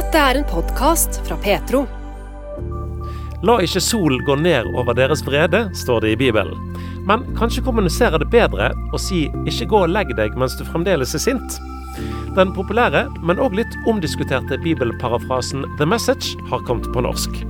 [0.00, 1.82] Dette er en podkast fra Petro.
[3.44, 6.78] La ikke sol gå ned over deres vrede, står det i Bibelen.
[7.04, 11.12] Men kanskje kommunisere det bedre og si 'ikke gå og legg deg mens du fremdeles
[11.14, 11.58] er sint'.
[12.34, 17.44] Den populære, men òg litt omdiskuterte bibelparafrasen 'The Message' har kommet på norsk.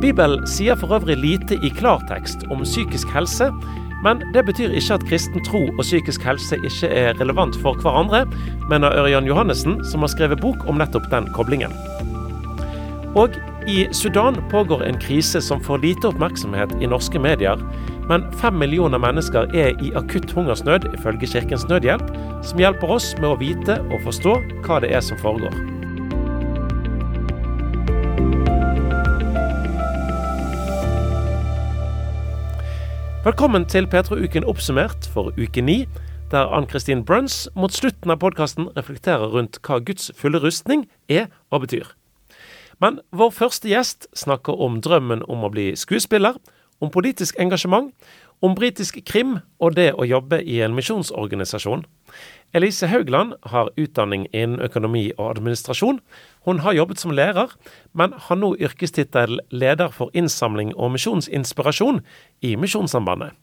[0.00, 3.52] Bibelen sier for øvrig lite i klartekst om psykisk helse,
[4.04, 8.24] men det betyr ikke at kristen tro og psykisk helse ikke er relevant for hverandre,
[8.70, 11.74] mener Ørjan Johannessen, som har skrevet bok om nettopp den koblingen.
[13.18, 13.34] Og
[13.68, 17.60] i Sudan pågår en krise som får lite oppmerksomhet i norske medier,
[18.10, 22.08] men fem millioner mennesker er i akutt hungersnød, ifølge Kirkens Nødhjelp,
[22.42, 25.79] som hjelper oss med å vite og forstå hva det er som foregår.
[33.20, 35.82] Velkommen til Petro-uken oppsummert for uke ni,
[36.32, 41.66] der Ann-Kristin Bruns mot slutten av podkasten reflekterer rundt hva Guds fulle rustning er og
[41.66, 41.90] betyr.
[42.80, 46.38] Men vår første gjest snakker om drømmen om å bli skuespiller,
[46.80, 47.92] om politisk engasjement,
[48.40, 51.84] om britisk krim og det å jobbe i en misjonsorganisasjon.
[52.56, 56.00] Elise Haugland har utdanning innen økonomi og administrasjon.
[56.48, 57.52] Hun har jobbet som lærer,
[57.92, 62.00] men har nå yrkestittel leder for innsamling og misjonsinspirasjon
[62.40, 63.36] i Misjonssambandet.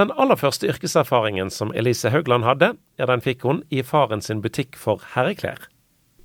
[0.00, 4.40] Den aller første yrkeserfaringen som Elise Haugland hadde, ja, den fikk hun i faren sin
[4.40, 5.68] butikk for herreklær.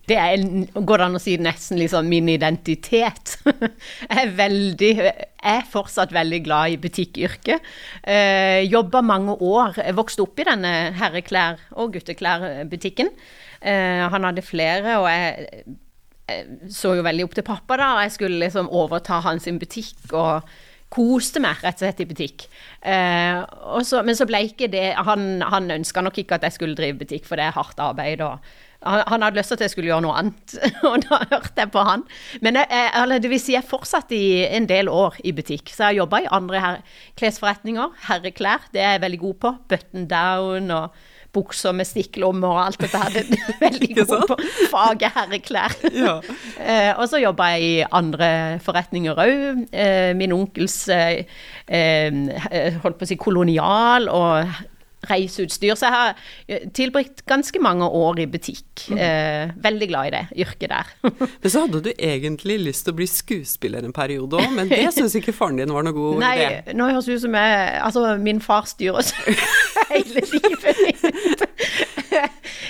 [0.08, 0.44] Det er,
[0.88, 3.36] går an å si, nesten liksom min identitet.
[4.08, 4.92] jeg er veldig
[5.48, 7.66] er fortsatt veldig glad i butikkyrket.
[8.08, 9.82] Eh, Jobba mange år.
[9.84, 13.12] Jeg vokste opp i denne herreklær- og gutteklærbutikken.
[13.60, 15.66] Eh, han hadde flere, og jeg,
[16.28, 17.92] jeg så jo veldig opp til pappa da.
[18.06, 20.00] Jeg skulle liksom overta hans butikk.
[20.14, 20.48] og
[20.94, 22.46] koste meg rett og slett i butikk.
[22.82, 23.42] Eh,
[23.84, 27.00] så, men så ble ikke det Han, han ønska nok ikke at jeg skulle drive
[27.02, 28.24] butikk, for det er hardt arbeid.
[28.24, 28.40] og
[28.86, 30.56] han, han hadde lyst til at jeg skulle gjøre noe annet,
[30.90, 32.06] og da hørte jeg på han.
[32.46, 35.72] Men jeg, jeg, det vil si, jeg fortsatte i en del år i butikk.
[35.72, 36.82] Så jeg har jobba i andre her,
[37.20, 37.96] klesforretninger.
[38.08, 39.54] Herreklær, det er jeg veldig god på.
[39.74, 41.00] Button down og
[41.38, 43.16] bukser med stikklommer og alt dette her.
[43.16, 44.40] Det er veldig god på
[44.74, 45.78] faget herreklær.
[45.98, 46.20] Ja.
[46.70, 48.30] eh, og så jobba jeg i andre
[48.64, 49.64] forretninger òg.
[49.72, 51.24] Eh, min onkels eh,
[51.66, 54.58] eh, holdt på å si kolonial og
[55.08, 55.76] reiseutstyr.
[55.78, 56.16] Så jeg har
[56.48, 58.88] eh, tilbrakt ganske mange år i butikk.
[58.90, 58.98] Mm.
[58.98, 60.92] Eh, veldig glad i det yrket der.
[61.42, 64.84] men så hadde du egentlig lyst til å bli skuespiller en periode òg, men det
[64.96, 66.50] syns ikke faren din var noe god Nei, idé?
[66.68, 69.12] Nei, nå høres det ut som jeg Altså, min far styrer
[69.92, 70.77] hele livet.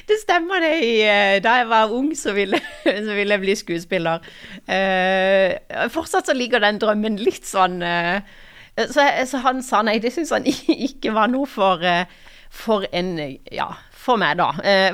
[0.08, 0.76] Det stemmer, det.
[1.04, 2.60] Eh, da jeg var ung, så ville,
[3.08, 4.24] så ville jeg bli skuespiller.
[4.68, 8.20] Uh, fortsatt så ligger den drømmen litt sånn uh,
[8.78, 10.46] så, så, han sa nei, det syns han
[10.90, 11.82] ikke var noe for,
[12.54, 13.16] for en
[13.52, 13.72] Ja,
[14.08, 14.50] for meg, da.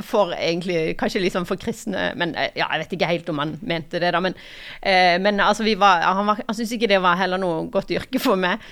[0.05, 4.01] For egentlig kanskje liksom for kristne Men ja, jeg vet ikke helt om han mente
[4.01, 4.21] det, da.
[4.23, 4.35] Men,
[5.23, 8.21] men altså, vi var Han, var, han syntes ikke det var heller noe godt yrke
[8.21, 8.63] for meg.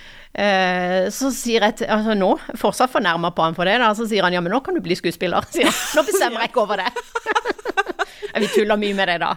[1.12, 4.26] Så sier jeg til altså nå, fortsatt fornærma på han for det, da, så sier
[4.26, 5.46] han ja, men nå kan du bli skuespiller.
[5.54, 5.80] Sier han.
[5.98, 6.92] Nå bestemmer jeg ikke over det.
[8.42, 9.32] Vi tuller mye med det, da.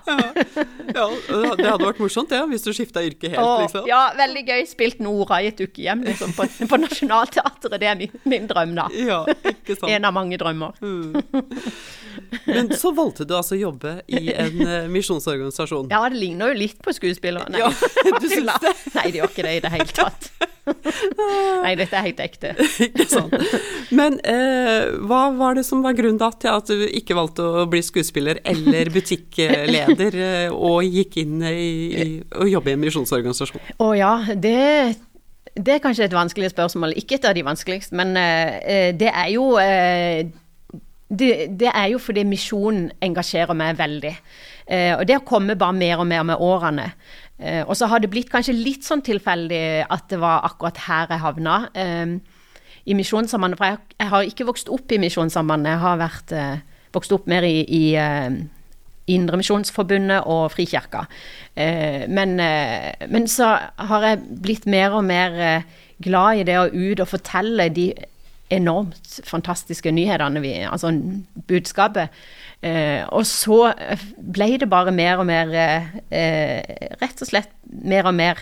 [0.95, 3.89] ja, ja, det hadde vært morsomt, det, ja, hvis du skifta yrke helt, Åh, liksom.
[3.91, 4.65] Ja, veldig gøy.
[4.69, 7.79] Spilt Nora i et ukehjem liksom, på, på Nationaltheatret.
[7.81, 8.89] Det er min, min, drøm, da.
[8.97, 9.91] Ja, ikke sant.
[9.91, 10.77] En av mange drømmer.
[10.85, 11.63] Mm.
[12.47, 15.91] Men så valgte du altså å jobbe i en uh, misjonsorganisasjon.
[15.93, 17.59] Ja, det ligner jo litt på skuespillerne.
[17.61, 18.75] Ja, du syns det?
[18.95, 20.31] Nei, det gjør ikke det i det hele tatt.
[20.65, 22.53] Nei, dette er helt ekte.
[22.89, 23.35] ikke sant.
[23.95, 27.67] Men eh, hva var det som var grunnen da til at du ikke valgte å
[27.71, 33.75] bli skuespiller eller butikkleder, eh, og gikk inn i, å jobbe i en misjonsorganisasjon?
[33.85, 34.63] Å ja, det
[35.55, 36.97] det er kanskje et vanskelig spørsmål.
[36.99, 40.25] Ikke et av de vanskeligste, men uh, det er jo uh,
[41.09, 41.31] det,
[41.61, 44.15] det, er jo fordi misjonen engasjerer meg veldig.
[44.67, 46.89] Uh, og det har kommet bare mer og mer med årene.
[47.35, 51.11] Uh, og så har det blitt kanskje litt sånn tilfeldig at det var akkurat her
[51.11, 51.57] jeg havna.
[51.75, 52.15] Eh,
[52.85, 53.59] I Misjonssambandet.
[53.59, 55.75] For jeg, jeg, har ikke vokst opp i Misjonssambandet.
[55.75, 57.85] Jeg har vært, eh, vokst opp mer i, i
[59.15, 61.03] Indremisjonsforbundet og Frikirka.
[62.09, 65.35] Men, men, så har jeg blitt mer og mer
[66.01, 67.91] glad i det å ut og fortelle de
[68.55, 70.41] enormt fantastiske nyhetene,
[70.71, 70.93] altså
[71.49, 72.09] budskapet.
[72.65, 73.59] Eh, og så
[74.17, 76.63] ble det bare mer og mer eh,
[77.03, 77.53] Rett og slett
[77.85, 78.41] mer og mer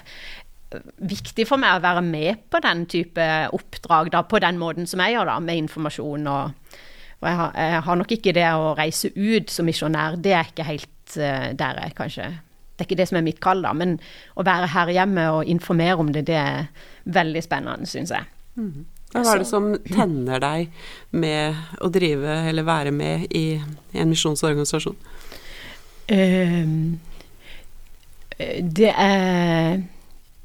[1.02, 5.02] viktig for meg å være med på den type oppdrag, da, på den måten som
[5.04, 6.30] jeg gjør, da, med informasjon.
[6.32, 6.78] Og,
[7.20, 10.48] og jeg, har, jeg, har, nok ikke det å reise ut som misjonær, det er
[10.48, 13.74] ikke helt uh, der jeg kanskje Det er ikke det som er mitt kall, da,
[13.76, 13.98] men
[14.34, 18.32] å være her hjemme og informere om det, det er veldig spennende, syns jeg.
[18.56, 18.86] Mm.
[19.12, 24.96] Hva er det som tenner deg med å drive eller være med i en misjonsorganisasjon?
[26.12, 27.00] Ehm,
[28.38, 29.82] det er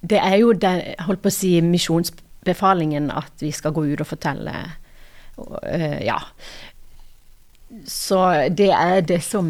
[0.07, 4.07] Det er jo den, holdt på å si, misjonsbefalingen at vi skal gå ut og
[4.07, 4.53] fortelle.
[5.37, 6.19] Uh, ja.
[7.83, 8.19] Så
[8.53, 9.49] det er det som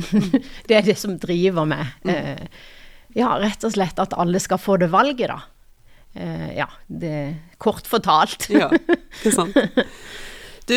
[0.68, 1.96] Det er det som driver meg.
[2.04, 2.44] Uh,
[3.16, 5.40] ja, rett og slett at alle skal få det valget, da.
[6.12, 7.16] Ja, det
[7.62, 8.48] kort fortalt.
[8.50, 9.56] ja, det er sant.
[10.70, 10.76] Du,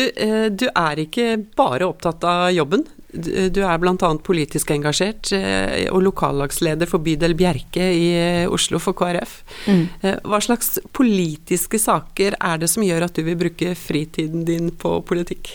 [0.50, 2.80] du er ikke bare opptatt av jobben.
[3.14, 4.08] Du er bl.a.
[4.26, 9.36] politisk engasjert eh, og lokallagsleder for bydel Bjerke i eh, Oslo for KrF.
[9.70, 9.84] Mm.
[10.02, 14.72] Eh, hva slags politiske saker er det som gjør at du vil bruke fritiden din
[14.74, 15.52] på politikk?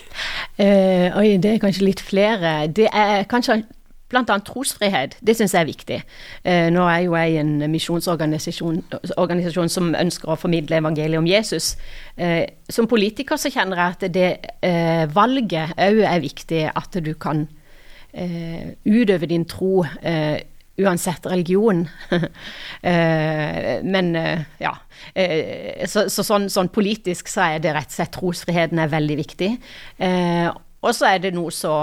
[0.56, 2.54] Eh, oi, det er kanskje litt flere.
[2.72, 3.60] Det er kanskje
[4.10, 4.40] Bl.a.
[4.42, 5.20] trosfrihet.
[5.22, 6.00] Det syns jeg er viktig.
[6.44, 11.76] Eh, nå er jo jeg en misjonsorganisasjon som ønsker å formidle evangeliet om Jesus.
[12.18, 14.30] Eh, som politiker så kjenner jeg at det
[14.66, 16.64] eh, valget òg er viktig.
[16.74, 17.46] At du kan
[18.14, 20.42] eh, utøve din tro eh,
[20.80, 21.86] uansett religion.
[22.80, 24.16] Eh, men
[24.56, 24.72] ja.
[25.92, 29.50] så, så sånn, sånn, politisk så er det rett og slett trosfriheten er veldig viktig.
[30.80, 31.74] og så er det noe så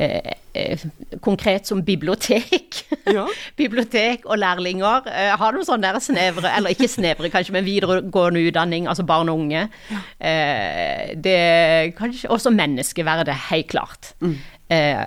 [0.00, 0.78] Eh, eh,
[1.20, 2.86] konkret som bibliotek.
[3.10, 3.24] Ja.
[3.56, 5.06] bibliotek og lærlinger.
[5.10, 9.28] Eh, har noen sånne der snevre, eller ikke snevre kanskje, men videregående utdanning, altså barn
[9.32, 9.64] og unge.
[9.90, 10.02] Ja.
[10.30, 14.12] Eh, det kanskje også menneskeverdet, helt klart.
[14.20, 14.36] Mm.
[14.70, 15.02] Eh,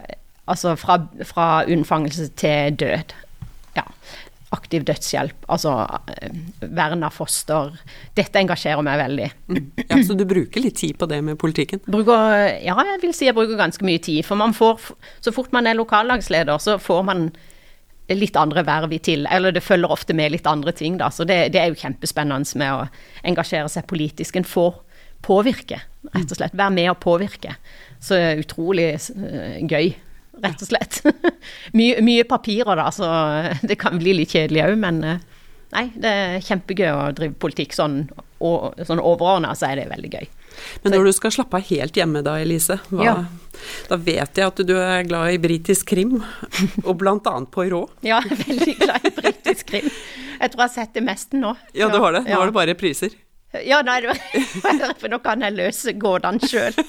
[0.47, 3.15] altså fra, fra unnfangelse til død.
[4.53, 5.71] Aktiv dødshjelp, altså
[6.61, 7.71] Verna vern av foster.
[8.17, 9.29] Dette engasjerer meg veldig.
[9.49, 9.63] Mm.
[9.89, 11.81] Ja, Så du bruker litt tid på det med politikken?
[11.87, 14.21] Bruker, ja, jeg vil si jeg bruker ganske mye tid.
[14.27, 14.93] For man får,
[15.25, 17.27] så fort man er lokallagsleder, så får man
[18.11, 21.09] litt andre verv i til, eller det følger ofte med litt andre ting, da.
[21.13, 22.87] Så det, det er jo kjempespennende med å
[23.23, 24.37] engasjere seg politisk.
[24.37, 24.75] En får
[25.23, 25.79] påvirke,
[26.11, 26.57] rett og slett.
[26.57, 27.55] Være med og påvirke.
[28.03, 29.93] Så utrolig uh, gøy
[30.41, 31.01] rett og slett.
[31.77, 33.09] mye, mye, papirer, da, så
[33.69, 35.25] det kan bli litt kjedelig òg, men eh,
[35.75, 38.05] nei, det er kjempegøy å drive politikk sånn,
[38.43, 40.31] og, sånn overordna, så er det veldig gøy.
[40.83, 43.15] Men når du skal slappe av helt hjemme da, Elise, hva, ja.
[43.89, 46.19] da vet jeg at du er glad i britisk krim,
[46.87, 47.95] og blant annet Poirot?
[48.05, 49.89] ja, veldig glad i britisk krim.
[50.43, 51.53] Jeg tror jeg har sett det meste nå.
[51.77, 52.25] Ja, du har det.
[52.27, 52.41] Nå ja.
[52.41, 53.13] er det bare priser.
[53.61, 53.99] Ja, nei,
[55.01, 56.73] for nå kan jeg løse gårdene sjøl.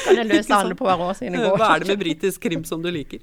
[0.00, 1.58] Kan jeg løse alle Poirot sine gårder.
[1.58, 3.18] Hva er det med britisk krim som du liker?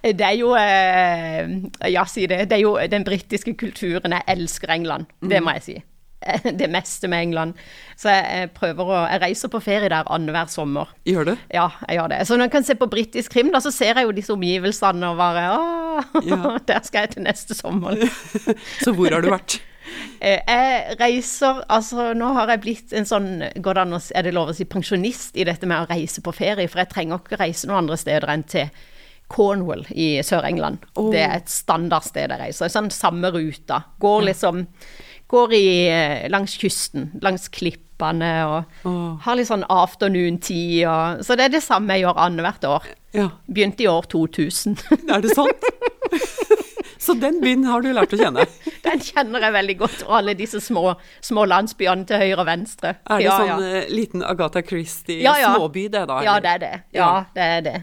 [0.00, 1.50] Det er jo eh,
[1.92, 2.46] Ja, si det.
[2.48, 4.16] Det er jo den britiske kulturen.
[4.16, 5.10] Jeg elsker England.
[5.20, 5.76] Det må jeg si.
[6.60, 7.60] Det meste med England.
[8.00, 10.90] Så jeg prøver å Jeg reiser på ferie der annenhver sommer.
[11.06, 11.34] Gjør du?
[11.52, 12.20] Ja, jeg gjør det.
[12.26, 15.12] Så når jeg kan se på britisk krim, da, så ser jeg jo disse omgivelsene
[15.12, 15.62] og bare Å,
[16.26, 16.56] ja.
[16.66, 18.00] der skal jeg til neste sommer.
[18.82, 19.60] så hvor har du vært?
[20.20, 23.28] Eh, jeg reiser Altså, nå har jeg blitt en sånn
[23.62, 26.24] Går det an å Er det lov å si pensjonist i dette med å reise
[26.24, 26.68] på ferie?
[26.70, 28.70] For jeg trenger ikke reise noen andre steder enn til
[29.26, 30.84] Cornwall i Sør-England.
[30.94, 31.08] Oh.
[31.10, 32.70] Det er et standardsted jeg reiser.
[32.70, 33.80] Sånn samme ruta.
[33.98, 34.62] Går liksom
[35.26, 39.16] Går i, eh, langs kysten, langs klippene og oh.
[39.24, 42.86] har litt sånn afternoon-tid og Så det er det samme jeg gjør annethvert år.
[43.16, 43.26] Ja.
[43.50, 44.78] Begynte i år 2000.
[45.10, 45.66] Er det sant?
[46.98, 48.46] Så den byen har du lært å kjenne?
[48.86, 50.04] Den kjenner jeg veldig godt.
[50.06, 50.94] Og alle disse små,
[51.24, 52.94] små landsbyene til høyre og venstre.
[53.04, 53.80] Er det ja, sånn ja.
[53.82, 56.20] Eh, liten Agatha Christie-småby det, da?
[56.24, 56.72] Ja, det er det.
[56.96, 57.76] Ja, det er det.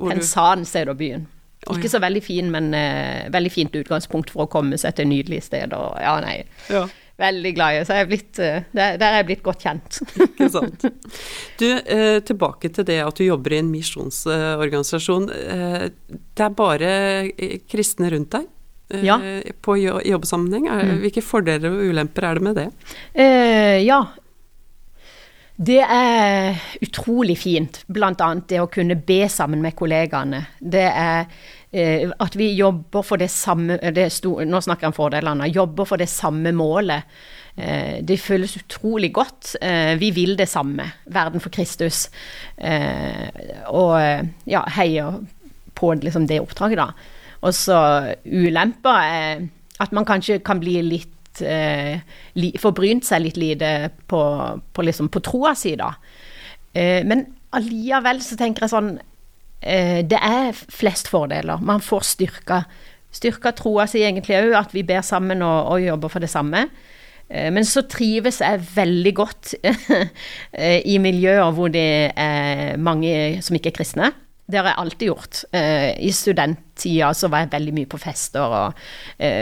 [0.00, 1.28] Penzance er da byen.
[1.70, 5.46] Ikke så veldig fin, men uh, veldig fint utgangspunkt for å komme seg til nydelige
[5.46, 6.00] steder.
[6.02, 6.40] Ja, nei.
[7.22, 7.82] Veldig glad i.
[7.86, 10.00] Så jeg er blitt, eh, der, der er jeg blitt godt kjent.
[10.26, 10.86] Ikke sant.
[11.60, 15.28] Du, eh, tilbake til det at du jobber i en misjonsorganisasjon.
[15.36, 16.90] Eh, det er bare
[17.70, 18.50] kristne rundt deg?
[19.06, 19.16] Ja.
[19.64, 20.66] På jobbsammenheng.
[20.68, 20.98] Mm.
[21.00, 22.66] Hvilke fordeler og ulemper er det med det?
[23.14, 24.02] Eh, ja,
[25.56, 28.12] det er utrolig fint, bl.a.
[28.48, 30.46] det å kunne be sammen med kollegaene.
[30.58, 31.26] Det er
[31.72, 35.48] Eh, at vi jobber for det samme det sto, Nå snakker jeg om fordelene.
[35.48, 37.08] Jobber for det samme målet.
[37.56, 39.54] Eh, det føles utrolig godt.
[39.60, 40.90] Eh, vi vil det samme.
[41.06, 42.10] Verden for Kristus.
[43.66, 43.96] og
[44.46, 45.24] ja, heier
[45.74, 46.92] på liksom, det oppdraget, da.
[47.42, 49.48] Og så ulemper er
[49.80, 51.21] at man kanskje kan bli litt
[52.60, 53.70] Forbrynt seg litt lite
[54.10, 54.20] på,
[54.72, 55.94] på, liksom, på troa si, da.
[56.74, 57.24] men
[57.56, 58.90] alliavel så tenker jeg sånn
[59.62, 61.62] Eh, det er flest fordeler.
[61.62, 62.64] Man får styrka,
[63.14, 66.66] styrka troa si egentlig òg, at vi ber sammen og, og, jobber for det samme.
[67.28, 69.54] Eh, men så trives jeg veldig godt
[70.58, 74.12] eh, i miljøer hvor det er mange som ikke er kristne.
[74.52, 75.38] Det har jeg alltid gjort.
[75.52, 78.82] I studenttida så var jeg veldig mye på fester, og,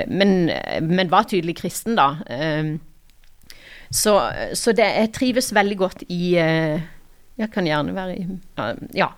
[0.06, 0.34] men,
[0.86, 2.12] men, var tydelig kristen, da.
[3.90, 4.14] Så,
[4.54, 8.26] så det, jeg trives veldig godt i Jeg kan gjerne være i
[8.94, 9.08] Ja.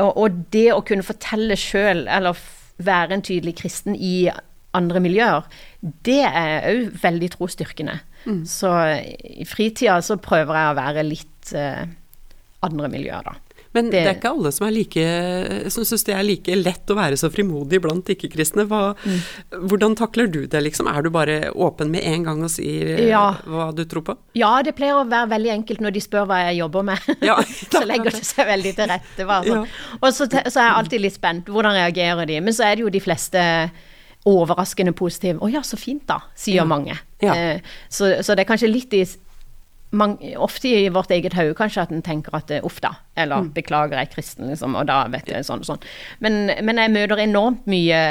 [0.00, 2.40] Og, og det å kunne fortelle sjøl, eller
[2.80, 4.30] være en tydelig kristen i
[4.76, 5.46] andre miljøer,
[6.06, 7.98] det er òg veldig trosstyrkende.
[8.24, 8.42] Mm.
[8.48, 8.70] Så
[9.24, 11.86] i fritida så prøver jeg å være litt eh,
[12.66, 13.49] andre miljøer, da.
[13.72, 15.02] Men det, det, er ikke alle som er like
[15.70, 18.64] som syns det er like lett å være så frimodig blant ikke-kristne.
[18.66, 19.20] Mm.
[19.70, 20.88] Hvordan takler du det, liksom?
[20.90, 23.22] Er du bare åpen med en gang og sier eh, ja.
[23.46, 24.16] hva du tror på?
[24.38, 27.06] Ja, det pleier å være veldig enkelt når de spør hva jeg jobber med.
[27.30, 27.36] Ja,
[27.72, 29.28] så legger det seg veldig til rette.
[29.30, 29.48] Sånn.
[29.52, 29.62] Ja.
[30.00, 31.50] Og så, så, er jeg alltid litt spent.
[31.52, 32.40] Hvordan reagerer de?
[32.42, 33.42] Men så er det jo de fleste
[34.28, 35.38] overraskende positive.
[35.38, 36.98] 'Å ja, så fint, da', sier mange.
[37.22, 37.34] Ja.
[37.88, 39.04] så, så det er kanskje litt i
[39.90, 43.52] man, ofte i vårt eget hode kanskje at en tenker at uff da, eller mm.
[43.56, 45.88] beklager, jeg er kristen, liksom, og da vet jeg sånn og sånn.
[46.22, 48.02] Men, men jeg møter enormt mye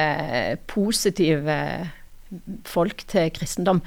[0.69, 1.59] positive
[2.69, 3.79] folk til kristendom,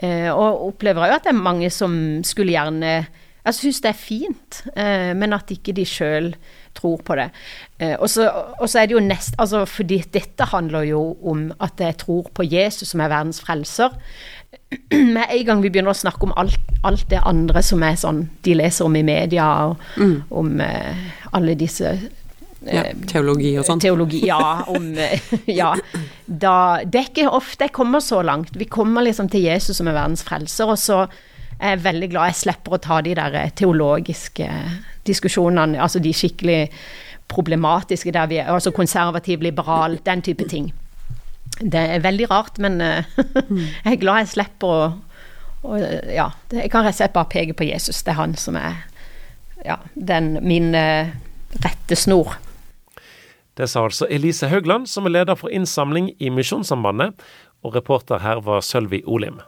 [0.00, 1.92] eh, og opplever òg at det er mange som
[2.24, 2.94] skulle gjerne
[3.40, 6.28] jeg syns det er fint, eh, men at ikke de sjøl
[6.76, 7.30] tror på det.
[7.80, 8.28] Eh, og så
[8.78, 12.92] er det jo nest Altså fordi dette handler jo om at jeg tror på Jesus
[12.92, 13.96] som er verdens frelser.
[15.14, 18.24] med en gang vi begynner å snakke om alt, alt, det andre som er sånn
[18.46, 20.16] de leser om i media, og mm.
[20.40, 21.04] om uh,
[21.36, 22.06] alle disse uh,
[22.66, 23.82] ja, Teologi og sånn?
[23.82, 24.40] Teologi, ja.
[24.74, 25.72] Om, uh, ja.
[26.26, 26.54] Da,
[26.84, 28.54] det er ikke ofte jeg kommer så langt.
[28.58, 31.04] Vi kommer liksom til Jesus som er verdens frelser, og så
[31.60, 34.48] er jeg veldig glad jeg slipper å ta de der teologiske
[35.08, 36.60] diskusjonene, altså de skikkelig
[37.30, 40.70] problematiske, der vi er altså konservativ, liberal, den type ting.
[41.60, 43.04] Det er veldig rart, men uh,
[43.84, 44.82] jeg er glad jeg slipper å
[45.60, 45.76] og,
[46.08, 48.00] ja, jeg kan rett og slett bare peke på Jesus.
[48.00, 48.78] Det er han som er
[49.66, 51.10] ja, den, min uh,
[51.60, 52.38] rettesnor.
[53.60, 57.12] Det sa altså Elise Haugland, som er leder for innsamling i Misjonssambandet,
[57.60, 59.42] og reporter her var Sølvi Olim.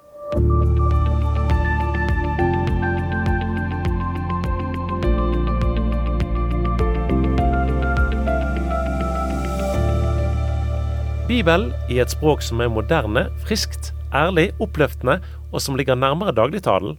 [11.32, 15.14] Bibel i et språk som er moderne, friskt, ærlig, oppløftende
[15.48, 16.98] og som ligger nærmere dagligtalen.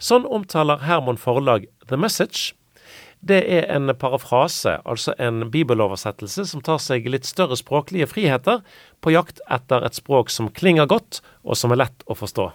[0.00, 2.54] Sånn omtaler Herman Forlag The Message.
[3.20, 8.62] Det er en parafrase, altså en bibeloversettelse som tar seg litt større språklige friheter,
[9.04, 12.48] på jakt etter et språk som klinger godt, og som er lett å forstå.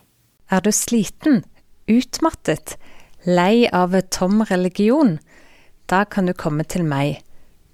[0.50, 1.44] Er du sliten,
[1.86, 2.80] utmattet,
[3.30, 5.20] lei av tom religion?
[5.86, 7.22] Da kan du komme til meg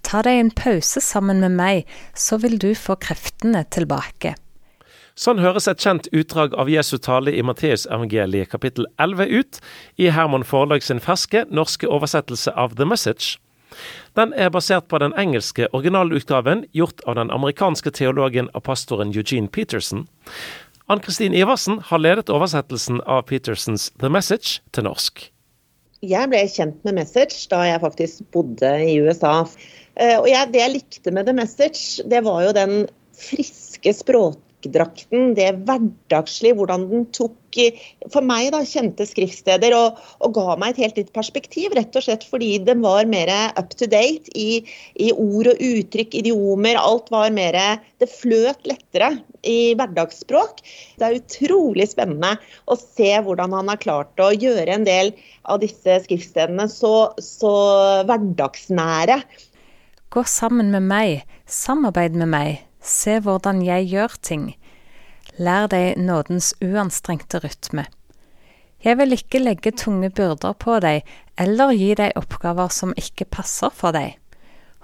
[0.07, 1.83] Ta deg en pause sammen med meg,
[2.15, 4.35] så vil du få kreftene tilbake.
[5.21, 9.59] Sånn høres et kjent utdrag av Jesu tale i Matteusevangeliet kapittel 11 ut,
[9.99, 13.35] i Herman Forlag sin ferske norske oversettelse av The Message.
[14.15, 19.51] Den er basert på den engelske originalutgaven gjort av den amerikanske teologen og pastoren Eugene
[19.51, 20.07] Peterson.
[20.91, 25.27] Ann-Kristin Iversen har ledet oversettelsen av Petersons The Message til norsk.
[26.01, 29.45] Jeg ble kjent med Message da jeg faktisk bodde i USA.
[30.01, 32.87] Eh, og jeg, Det jeg likte med The Message, det var jo den
[33.21, 37.37] friske språkdrakten, det hverdagslige, hvordan den tok
[38.13, 41.73] for meg da, kjente skriftsteder og, og, ga meg et helt nytt perspektiv.
[41.75, 43.29] Rett og slett fordi den var mer
[43.59, 44.61] up to date i,
[44.95, 46.79] i ord og uttrykk, idiomer.
[46.79, 47.59] Alt var mer
[47.99, 49.11] Det fløt lettere
[49.43, 50.63] i hverdagsspråk.
[50.97, 52.37] Det er utrolig spennende
[52.71, 57.53] å se hvordan han har klart å gjøre en del av disse skriftstedene så, så
[58.07, 59.21] hverdagsnære.
[60.11, 64.41] Gå sammen med meg, samarbeid med meg, se hvordan jeg gjør ting.
[65.39, 67.85] Lær deg nådens uanstrengte rytme.
[68.83, 71.07] Jeg vil ikke legge tunge byrder på deg
[71.39, 74.17] eller gi deg oppgaver som ikke passer for deg.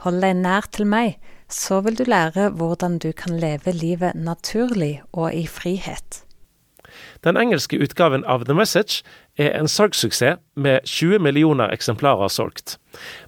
[0.05, 1.17] Hold deg nær til meg,
[1.51, 6.23] så vil du lære hvordan du kan leve livet naturlig og i frihet.
[7.27, 9.03] Den engelske utgaven av The Message
[9.37, 12.77] er en salgssuksess med 20 millioner eksemplarer solgt.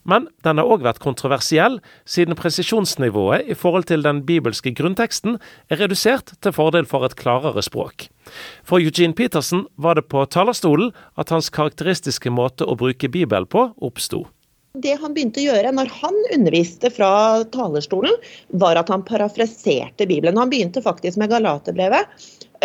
[0.03, 1.77] Men den har òg vært kontroversiell,
[2.09, 5.37] siden presisjonsnivået i forhold til den bibelske grunnteksten
[5.69, 8.09] er redusert til fordel for et klarere språk.
[8.65, 13.69] For Eugene Peterson var det på talerstolen at hans karakteristiske måte å bruke Bibel på
[13.77, 14.25] oppsto.
[14.77, 18.13] Det han begynte å gjøre når han underviste fra talerstolen,
[18.61, 20.37] var at han parafraserte Bibelen.
[20.37, 22.05] Han begynte faktisk med Galaterbrevet.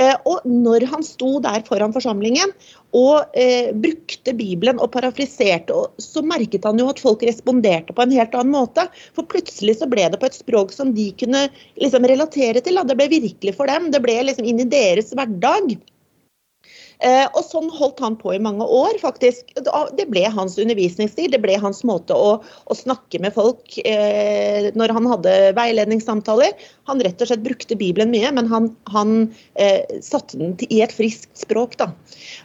[0.01, 2.51] Eh, og når han sto der foran forsamlingen
[2.95, 8.15] og eh, brukte Bibelen og parafriserte, så merket han jo at folk responderte på en
[8.15, 8.87] helt annen måte.
[9.15, 11.47] For plutselig så ble det på et språk som de kunne
[11.83, 12.79] liksom relatere til.
[12.79, 12.87] Da.
[12.87, 13.91] Det ble virkelig for dem.
[13.95, 15.77] Det ble liksom inn i deres hverdag.
[17.03, 19.51] Eh, og sånn holdt han på i mange år, faktisk.
[19.57, 24.95] Det ble hans undervisningsstil, det ble hans måte å, å snakke med folk eh, når
[24.95, 26.55] han hadde veiledningssamtaler.
[26.89, 29.15] han rett og slett brukte Bibelen mye, men han, han
[29.55, 31.79] eh, satte den i et friskt språk.
[31.81, 31.91] da.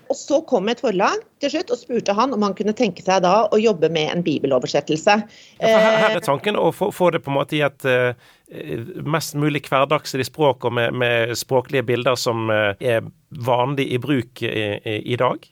[0.09, 3.23] Og Så kom et forlag til slutt og spurte han om han kunne tenke seg
[3.23, 5.19] da å jobbe med en bibeloversettelse.
[5.59, 8.11] Ja, her, her, er tanken å få, få, det på en måte i et uh,
[9.05, 13.05] mest mulig hverdagslig språk, og med, med språklige bilder som uh, er
[13.45, 15.45] vanlig i bruk i, i, i dag?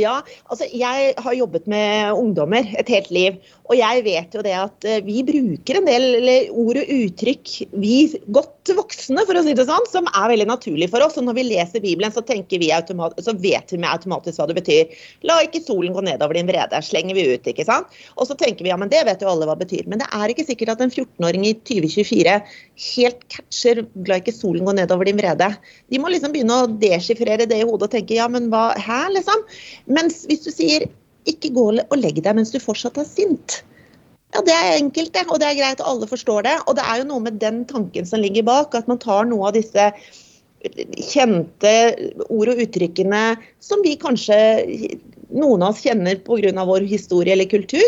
[0.00, 0.18] Ja,
[0.50, 3.40] altså jeg har jobbet med ungdommer et helt liv.
[3.70, 7.98] Og jeg vet jo det at eh, vi bruker en del ord og uttrykk, vi
[8.34, 11.18] godt voksne for å si det sånn, som er veldig naturlig for oss.
[11.20, 14.96] Og når vi leser Bibelen, så, vi så vet vi automatisk hva det betyr.
[15.28, 17.46] La ikke solen gå nedover din vrede, slenger vi ut.
[17.46, 17.94] ikke sant?
[18.16, 19.86] Og så tenker vi ja, men det vet jo alle hva det betyr.
[19.90, 22.36] Men det er ikke sikkert at en 14-åring i 2024
[22.90, 25.52] helt catcher la ikke solen gå nedover din vrede.
[25.92, 29.10] De må liksom begynne å deschiffrere det i hodet og tenke ja, men hva her,
[29.14, 29.46] liksom?
[29.90, 30.86] Mens hvis du sier
[31.28, 33.60] ikke gå og legg deg mens du fortsatt er sint.
[34.34, 35.26] Ja, Det er enkelt, det.
[35.28, 36.56] Og det er greit, alle forstår det.
[36.66, 39.50] Og det er jo noe med den tanken som ligger bak, at man tar noe
[39.50, 39.90] av disse
[40.60, 41.72] kjente
[42.28, 43.22] ord og uttrykkene
[43.64, 44.36] som vi kanskje
[45.30, 46.52] noen av oss kjenner pga.
[46.52, 47.86] vår historie eller kultur,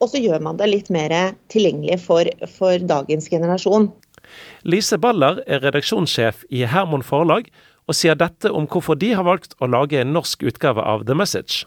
[0.00, 3.90] og så gjør man det litt mer tilgjengelig for, for dagens generasjon.
[4.64, 7.50] Lise Baller er redaksjonssjef i Hermon Forlag,
[7.92, 11.16] og sier dette om hvorfor de har valgt å lage en norsk utgave av The
[11.18, 11.66] Message.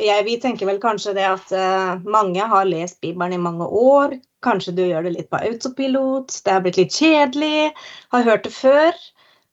[0.00, 4.16] Ja, vi tenker vel kanskje det at uh, mange har lest Bibelen i mange år.
[4.44, 7.72] Kanskje du gjør det litt på autopilot, det har blitt litt kjedelig,
[8.12, 8.96] har hørt det før.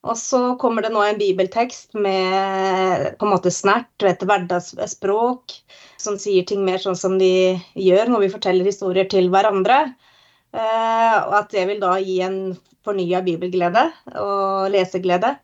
[0.07, 5.53] Og så kommer det nå en bibeltekst med på en måte snert et hverdagsspråk
[6.01, 9.83] som sier ting mer sånn som de gjør når vi forteller historier til hverandre.
[10.55, 12.41] Uh, og at det vil da gi en
[12.87, 13.85] fornya bibelglede
[14.17, 15.35] og leseglede.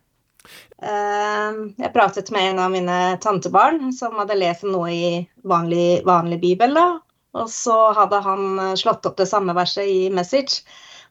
[0.82, 5.08] Eh, jeg pratet med en av mine tantebarn som hadde lest noe i
[5.42, 6.74] vanlig, vanlig bibel.
[6.74, 7.00] da,
[7.38, 10.62] Og så hadde han slått opp det samme verset i Message.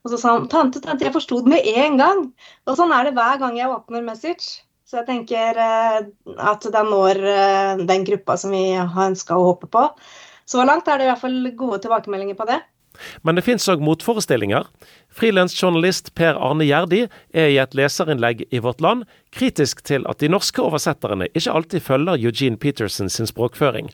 [0.05, 2.23] Og så sa han tante, tante, jeg forsto det med en gang.
[2.67, 4.61] Og sånn er det hver gang jeg åpner Message.
[4.87, 5.97] Så jeg tenker eh,
[6.39, 9.83] at den når eh, den gruppa som vi har ønska å håpe på.
[10.47, 12.61] Så langt er det i hvert fall gode tilbakemeldinger på det.
[13.23, 14.67] Men det fins òg motforestillinger.
[15.13, 20.31] Frilansjournalist Per Arne Gjerdi er i et leserinnlegg i Vårt Land kritisk til at de
[20.31, 23.91] norske oversetterne ikke alltid følger Eugene Peterson sin språkføring.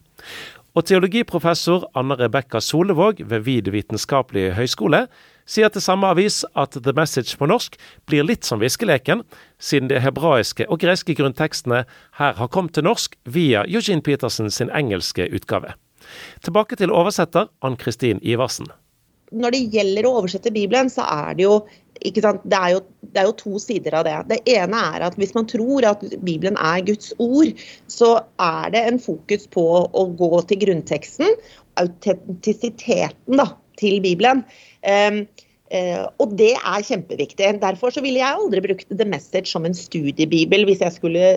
[0.74, 5.04] Og teologiprofessor Anne Rebekka Solevåg ved Vid vitenskapelige høgskole
[5.46, 7.78] sier til samme avis at The Message på norsk
[8.10, 9.22] blir litt som viskeleken,
[9.62, 11.84] siden de hebraiske og greske grunntekstene
[12.20, 15.76] her har kommet til norsk via Eugene Peterson sin engelske utgave.
[16.42, 18.72] Tilbake til oversetter Ann Kristin Iversen
[19.34, 21.64] når det gjelder å oversette Bibelen, så er det jo
[22.04, 22.80] det er, jo,
[23.14, 24.16] det er, jo, to sider av det.
[24.28, 27.54] Det ene er at hvis man tror at Bibelen er Guds ord,
[27.88, 31.38] så er det en fokus på å gå til grunnteksten,
[31.80, 33.48] autentisiteten da,
[33.80, 34.44] til Bibelen.
[34.84, 35.24] Uh,
[36.22, 37.48] og det er kjempeviktig.
[37.62, 41.30] Derfor ville jeg aldri brukt The Message som en studiebibel hvis jeg skulle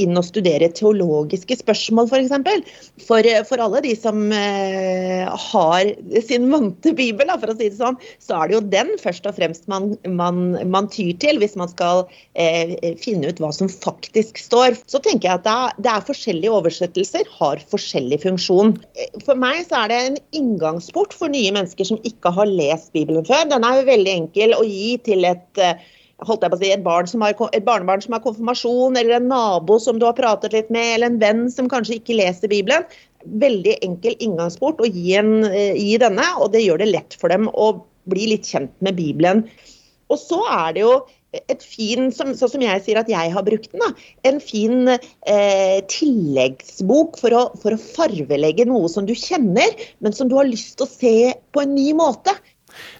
[0.00, 2.32] inn og studere teologiske spørsmål, f.eks.
[2.34, 2.68] For,
[3.06, 5.92] for, for alle de som uh, har
[6.26, 9.36] sin vante bibel, for å si det sånn, så er det jo den først og
[9.38, 14.40] fremst man, man, man tyr til hvis man skal uh, finne ut hva som faktisk
[14.42, 14.78] står.
[14.90, 18.74] Så tenker jeg at det er, det er forskjellige oversettelser, har forskjellig funksjon.
[19.26, 23.26] For meg så er det en inngangsport for nye mennesker som ikke har lest Bibelen
[23.26, 23.46] før.
[23.50, 25.80] Den er veldig enkel å gi til et eh,
[26.24, 29.18] holdt jeg på å si, et, barn som har, et barnebarn som har konfirmasjon, eller
[29.18, 32.52] en nabo som du har pratet litt med, eller en venn som kanskje ikke leser
[32.52, 32.86] Bibelen.
[33.40, 37.32] Veldig enkel inngangsport å gi, en, eh, gi denne, og det gjør det lett for
[37.32, 37.74] dem å
[38.10, 39.46] bli litt kjent med Bibelen.
[40.12, 40.96] Og så er det jo
[41.50, 43.90] et fin, sånn som jeg sier at jeg har brukt den, da,
[44.28, 50.30] en fin eh, tilleggsbok for å, for å farvelegge noe som du kjenner, men som
[50.30, 51.16] du har lyst til å se
[51.54, 52.36] på en ny måte.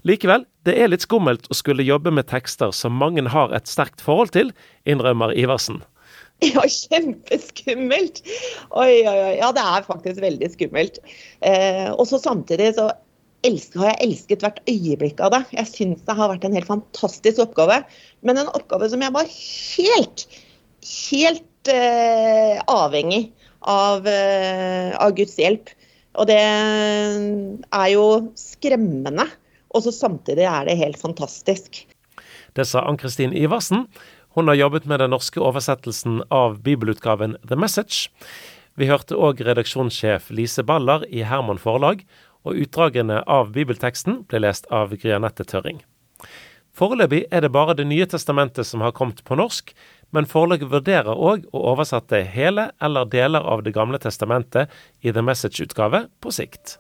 [0.09, 4.05] Likevel, det er litt skummelt å skulle jobbe med tekster som mange har et sterkt
[4.05, 4.53] forhold til,
[4.89, 5.83] innrømmer Iversen.
[6.43, 8.21] Ja, kjempeskummelt!
[8.75, 9.35] Oi, oi, oi.
[9.39, 10.99] Ja, det er faktisk veldig skummelt.
[11.47, 12.91] Eh, og så samtidig så
[13.47, 15.43] elsker, har jeg elsket hvert øyeblikk av det.
[15.55, 17.81] Jeg syns det har vært en helt fantastisk oppgave.
[18.27, 20.27] Men en oppgave som jeg var helt,
[20.91, 23.25] helt eh, avhengig
[23.61, 25.73] av, eh, av Guds hjelp.
[26.21, 28.05] Og det er jo
[28.39, 29.27] skremmende
[29.75, 31.85] og så samtidig er det helt fantastisk.
[32.55, 33.89] Det sa Ann-Kristin Iversen.
[34.35, 38.09] Hun har jobbet med den norske oversettelsen av bibelutgaven The Message.
[38.75, 42.03] Vi hørte òg redaksjonssjef Lise Baller i Herman Forlag,
[42.45, 45.81] og utdragene av bibelteksten ble lest av Grianette Tørring.
[46.75, 49.71] Foreløpig er det bare Det nye testamentet som har kommet på norsk,
[50.11, 55.23] men forlaget vurderer òg å oversette hele eller deler av Det gamle testamentet i The
[55.23, 56.79] Message-utgave på sikt.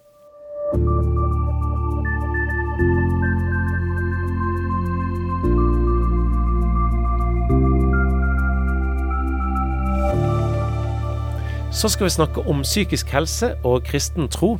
[11.84, 14.54] Så skal vi snakke om psykisk helse og kristen tro.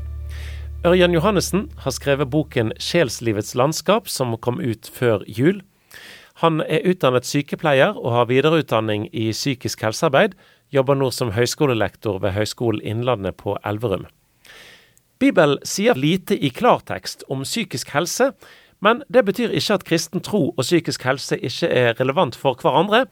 [0.84, 5.62] Ørjan Johannessen har skrevet boken 'Sjelslivets landskap', som kom ut før jul.
[6.34, 10.34] Han er utdannet sykepleier og har videreutdanning i psykisk helsearbeid.
[10.70, 14.04] Jobber nå som høyskolelektor ved Høgskolen Innlandet på Elverum.
[15.18, 18.32] Bibelen sier lite i klartekst om psykisk helse,
[18.80, 23.06] men det betyr ikke at kristen tro og psykisk helse ikke er relevant for hverandre.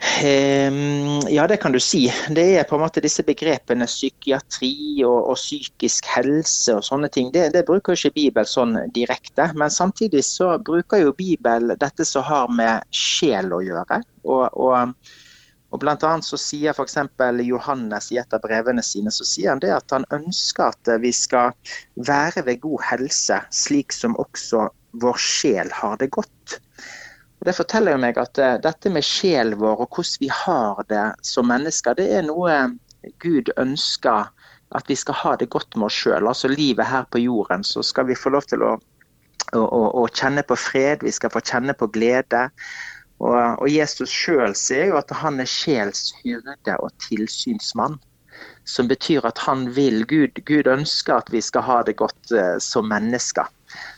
[0.00, 2.06] Um, ja, det kan du si.
[2.28, 7.28] Det er på en måte disse begrepene psykiatri og, og psykisk helse og sånne ting.
[7.34, 9.50] Det, det bruker ikke Bibel sånn direkte.
[9.60, 14.00] Men samtidig så bruker jo Bibel dette som har med sjel å gjøre.
[14.24, 14.94] Og, og
[15.70, 16.96] og blant annet så sier f.eks.
[17.46, 21.12] Johannes i et av brevene sine så sier han det at han ønsker at vi
[21.14, 21.54] skal
[21.94, 24.66] være ved god helse, slik som også
[24.98, 26.58] vår sjel har det godt.
[27.46, 31.06] Det forteller jo meg at uh, dette med sjelen vår og hvordan vi har det
[31.24, 32.56] som mennesker, det er noe
[33.22, 34.28] Gud ønsker
[34.76, 36.28] at vi skal ha det godt med oss sjøl.
[36.28, 38.74] Altså livet her på jorden, så skal vi få lov til å,
[39.56, 42.46] å, å, å kjenne på fred, vi skal få kjenne på glede.
[43.20, 47.98] Og, og Jesus sjøl sier jo at han er sjelshyrde og tilsynsmann.
[48.68, 52.56] Som betyr at han vil, Gud, Gud ønsker at vi skal ha det godt uh,
[52.62, 53.48] som mennesker.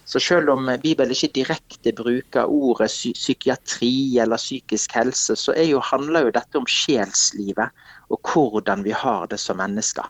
[0.05, 5.81] Så selv om Bibelen ikke direkte bruker ordet psy psykiatri eller psykisk helse, så jo,
[5.93, 7.71] handler jo dette om sjelslivet
[8.13, 10.09] og hvordan vi har det som mennesker.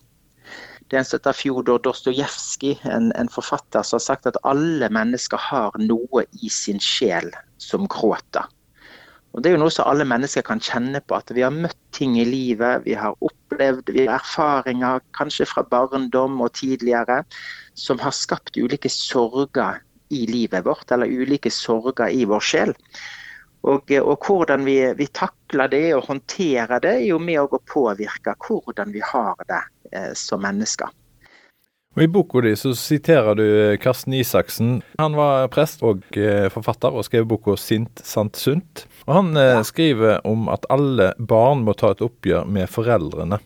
[0.91, 5.41] Det er en av Fjodor Dostojevskij, en, en, forfatter som har sagt at alle mennesker
[5.41, 8.45] har noe i sin sjel som gråter.
[9.33, 11.17] Og Det er jo noe som alle mennesker kan kjenne på.
[11.17, 15.65] At vi har møtt ting i livet, vi har opplevd vi har erfaringer, kanskje fra
[15.65, 17.23] barndom og tidligere,
[17.75, 19.81] som har skapt ulike sorger
[20.13, 22.75] i livet vårt, eller ulike sorger i vår sjel.
[23.63, 28.35] Og, og hvordan vi, vi, takler det og håndterer det, er jo med å påvirke
[28.43, 29.63] hvordan vi har det
[29.95, 30.91] eh, som mennesker.
[31.93, 33.47] Og I boka di så siterer du
[33.81, 34.81] Karsten Isaksen.
[34.99, 38.87] Han var prest og eh, forfatter og skrev boka 'Sint, sant, sunt'.
[39.07, 43.41] Og Han eh, skriver om at alle barn må ta et oppgjør med foreldrene.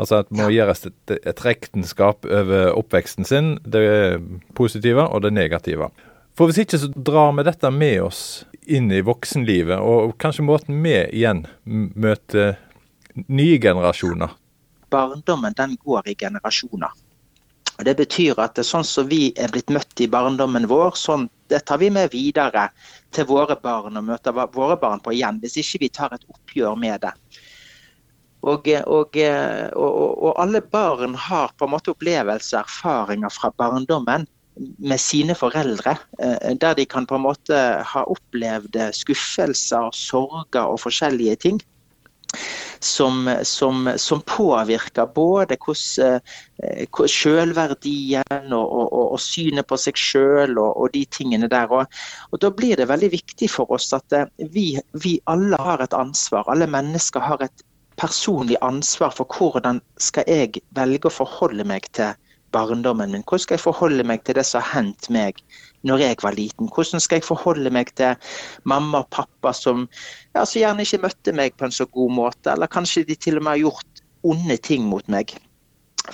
[0.00, 4.20] Altså at det må gjøres et, et rektenskap over oppveksten sin, det
[4.56, 5.90] positive og det negative.
[6.36, 8.20] For hvis ikke så drar vi dette med oss
[8.66, 12.58] inn i voksenlivet, og kanskje måten vi igjen møter
[13.26, 14.34] nye generasjoner.
[14.92, 16.92] Barndommen den går i generasjoner.
[17.78, 20.94] Og Det betyr at det er sånn som vi er blitt møtt i barndommen vår,
[20.96, 22.70] sånn, det tar vi med videre
[23.12, 26.78] til våre barn og møter våre barn på igjen, hvis ikke vi tar et oppgjør
[26.80, 27.12] med det.
[28.46, 29.92] Og, og, og,
[30.24, 36.54] og alle barn har på en måte opplevelser, erfaringer fra barndommen med sine foreldre, eh,
[36.56, 41.60] der de kan på en måte ha opplevd skuffelser, sorger og forskjellige ting
[42.80, 46.20] som, som, som påvirker både hvordan
[46.62, 51.70] eh, selvverdien og, og, og, synet på seg selv og, og de tingene der.
[51.72, 55.96] Og, Da blir det veldig viktig for oss at eh, vi, vi alle har et
[55.96, 56.48] ansvar.
[56.52, 62.12] Alle mennesker har et personlig ansvar for hvordan skal jeg velge å forholde meg til
[62.52, 63.24] barndommen min?
[63.24, 65.40] Hvordan skal jeg forholde meg til det som har hendt meg
[65.86, 66.70] når jeg var liten?
[66.72, 68.16] Hvordan skal jeg forholde meg til
[68.68, 69.86] mamma og pappa som,
[70.34, 73.40] ja, så gjerne ikke møtte meg på en så god måte, eller kanskje de til
[73.40, 75.36] og med har gjort onde ting mot meg?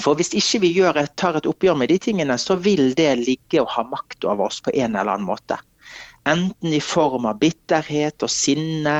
[0.00, 3.60] For hvis ikke vi gjør, tar et oppgjør med de tingene, så vil det ligge
[3.60, 5.58] og ha makt over oss på en eller annen måte.
[6.28, 8.94] Enten i form av bitterhet og sinne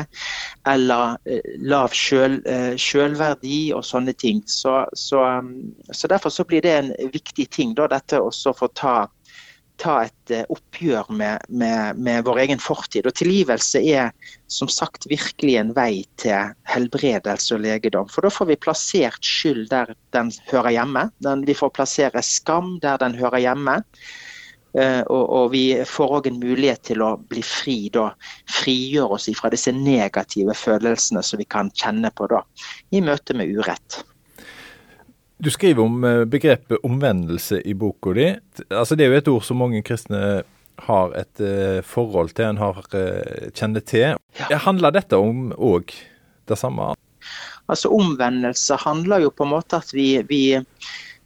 [0.68, 4.42] eller eh, lav eh, sjølverdi og sånne ting.
[4.50, 8.68] Så, så, um, så, Derfor så blir det en viktig ting, da, dette å få
[8.74, 8.96] ta
[9.82, 13.06] ta et eh, oppgjør med, med, med, vår egen fortid.
[13.08, 14.12] Og tilgivelse er
[14.52, 18.10] som sagt virkelig en vei til helbredelse og legedom.
[18.12, 21.08] For da får vi plassert skyld der den hører hjemme.
[21.24, 23.80] Den, vi får plassere skam der den hører hjemme.
[24.72, 28.06] Uh, og, og, vi får òg en mulighet til å bli fri, da.
[28.48, 32.40] Frigjøre oss fra disse negative følelsene som vi kan kjenne på da,
[32.88, 34.00] i møte med urett.
[35.42, 38.28] Du skriver om eh, begrepet omvendelse i boka di.
[38.70, 40.42] Altså, det er jo et ord som mange kristne
[40.86, 44.16] har et uh, forhold til, en har uh, kjenner til.
[44.38, 44.58] Ja.
[44.64, 45.92] Handler dette om òg
[46.48, 46.92] det samme?
[47.70, 50.42] Altså Omvendelse handler jo på en måte at vi, vi,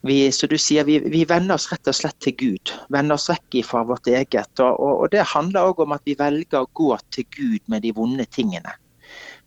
[0.04, 2.74] vi som du sier, vi, vi, vender oss rett og slett til Gud.
[2.92, 4.52] Vender oss vekk fra vårt eget.
[4.58, 7.86] Og, og, og det handler òg om at vi velger å gå til Gud med
[7.86, 8.76] de vonde tingene.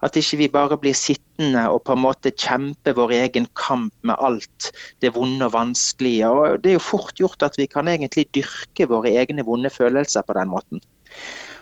[0.05, 4.15] At ikke vi bare blir sittende og på en måte kjempe vår egen kamp med
[4.19, 4.71] alt
[5.03, 6.29] det vonde og vanskelige.
[6.29, 10.23] Og Det er jo fort gjort at vi kan egentlig dyrke våre egne vonde følelser
[10.23, 10.83] på den måten.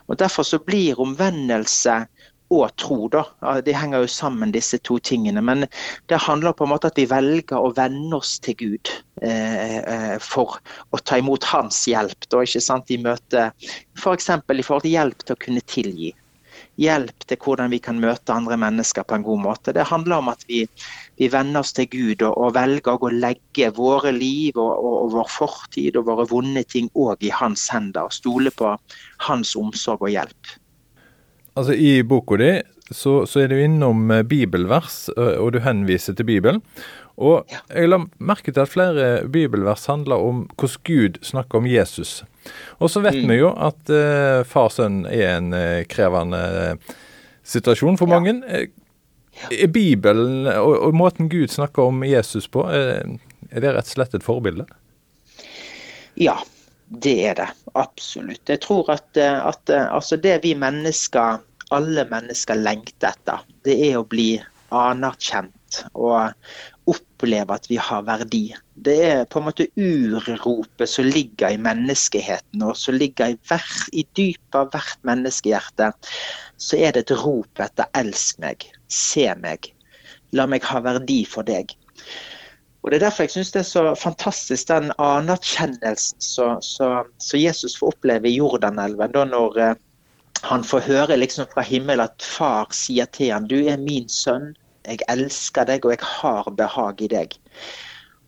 [0.07, 2.05] Og Derfor så blir omvendelse
[2.49, 3.07] og tro.
[3.11, 3.23] da.
[3.65, 5.41] De henger jo sammen, disse to tingene.
[5.41, 5.65] Men
[6.09, 10.15] det handler på en måte at vi velger å venne oss til Gud eh, eh
[10.23, 10.59] for
[10.91, 12.29] å ta imot hans hjelp.
[12.29, 13.51] da, ikke sant, I møte
[13.97, 14.29] f.eks.
[14.29, 16.13] I forhold til hjelp til å kunne tilgi.
[16.77, 19.73] Hjelp til hvordan vi kan møte andre mennesker på en god måte.
[19.73, 20.61] Det handler om at vi,
[21.17, 25.11] vi venner oss til Gud og, og velger å legge våre liv og, og, og,
[25.17, 28.05] vår fortid og våre vonde ting òg i hans hender.
[28.05, 28.75] og Stole på
[29.25, 30.57] hans omsorg og hjelp.
[31.57, 32.51] Altså I boka di
[32.91, 36.61] så, så, er du innom eh, bibelvers, og du henviser til Bibelen.
[37.17, 42.21] Og jeg la merke til at flere bibelvers handler om hvordan Gud snakker om Jesus.
[42.77, 43.31] Og så vet mm.
[43.31, 46.77] vi jo at uh, far sønn er en uh, krevende
[47.47, 48.37] situasjon for mange.
[49.49, 53.17] Er Bibelen og, og, måten Gud snakker om Jesus på, er
[53.49, 54.67] det rett og slett et forbilde?
[56.17, 56.37] Ja,
[57.01, 57.49] det er det.
[57.77, 58.45] Absolutt.
[58.49, 61.41] Jeg tror at, at altså det vi mennesker
[61.75, 64.35] alle mennesker lengter etter, det er å bli
[64.75, 66.33] anerkjent og
[66.87, 68.43] oppleve at vi har verdi.
[68.75, 73.65] Det er på en måte urropet som ligger i menneskeheten, og som ligger i, hver,
[73.91, 75.91] i dypet av hvert menneskehjerte.
[76.57, 79.73] Så er det et rop etter 'elsk meg', 'se meg',
[80.31, 81.75] 'la meg ha verdi for deg'.
[82.83, 86.21] Og Det er derfor jeg syns det er så fantastisk den anerkjennelsen
[86.61, 89.11] som Jesus får oppleve i Jordanelven.
[89.11, 89.75] da når eh,
[90.43, 94.53] han får høre liksom fra himmelen at far sier til ham, du er min sønn,
[94.87, 97.35] jeg elsker deg og jeg har behag i deg.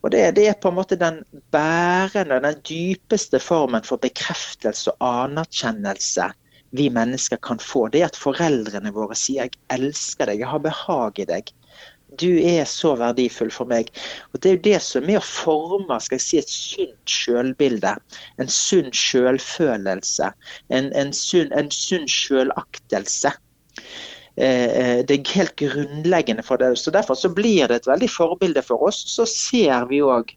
[0.00, 1.20] Og det, det, er på en måte den
[1.52, 6.30] bærende, den dypeste formen for bekreftelse og anerkjennelse
[6.76, 7.88] vi mennesker kan få.
[7.88, 11.52] Det er at foreldrene våre sier 'jeg elsker deg, jeg har behag i deg'.
[12.18, 13.90] Du er så verdifull for meg.
[14.32, 17.94] Og Det er jo det som er å forme skal jeg si, et sunt sjølbilde.
[18.42, 20.32] En sunn sjølfølelse.
[20.70, 23.34] En, en sunn sjølaktelse.
[24.40, 26.78] Eh, eh, det er helt grunnleggende for det.
[26.78, 29.02] så Derfor så blir det et veldig forbilde for oss.
[29.06, 30.34] Så ser vi òg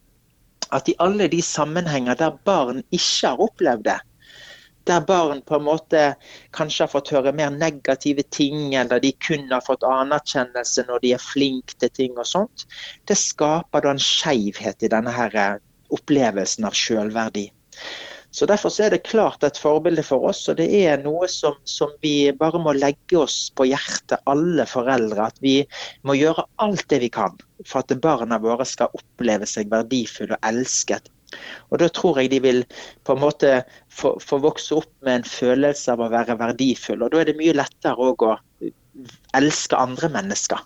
[0.74, 4.00] at i alle de sammenhenger der barn ikke har opplevd det,
[4.90, 6.02] der barn på en måte
[6.56, 11.14] kanskje har fått høre mer negative ting, eller de kun har fått anerkjennelse når de
[11.16, 12.66] er flinke til ting og sånt,
[13.08, 15.62] det skaper da en skeivhet i denne her eh,
[15.94, 17.48] opplevelsen av selvverdi.
[18.34, 21.54] Så Derfor så er det klart et forbilde for oss, og det er noe som,
[21.70, 25.28] som, vi bare må legge oss på hjertet, alle foreldre.
[25.30, 25.60] At vi
[26.02, 30.50] må gjøre alt det vi kan for at barna våre skal oppleve seg verdifulle og
[30.50, 31.14] elsket
[31.72, 32.64] og Da tror jeg de vil
[33.04, 37.04] på en måte få, få, vokse opp med en følelse av å være verdifull.
[37.04, 38.36] og Da er det mye lettere òg å
[39.34, 40.62] elske andre mennesker.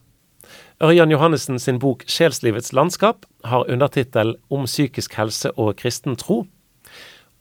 [0.83, 6.45] Ørjan Johannessen sin bok 'Sjelslivets landskap' har undertittel 'Om psykisk helse og kristen tro'.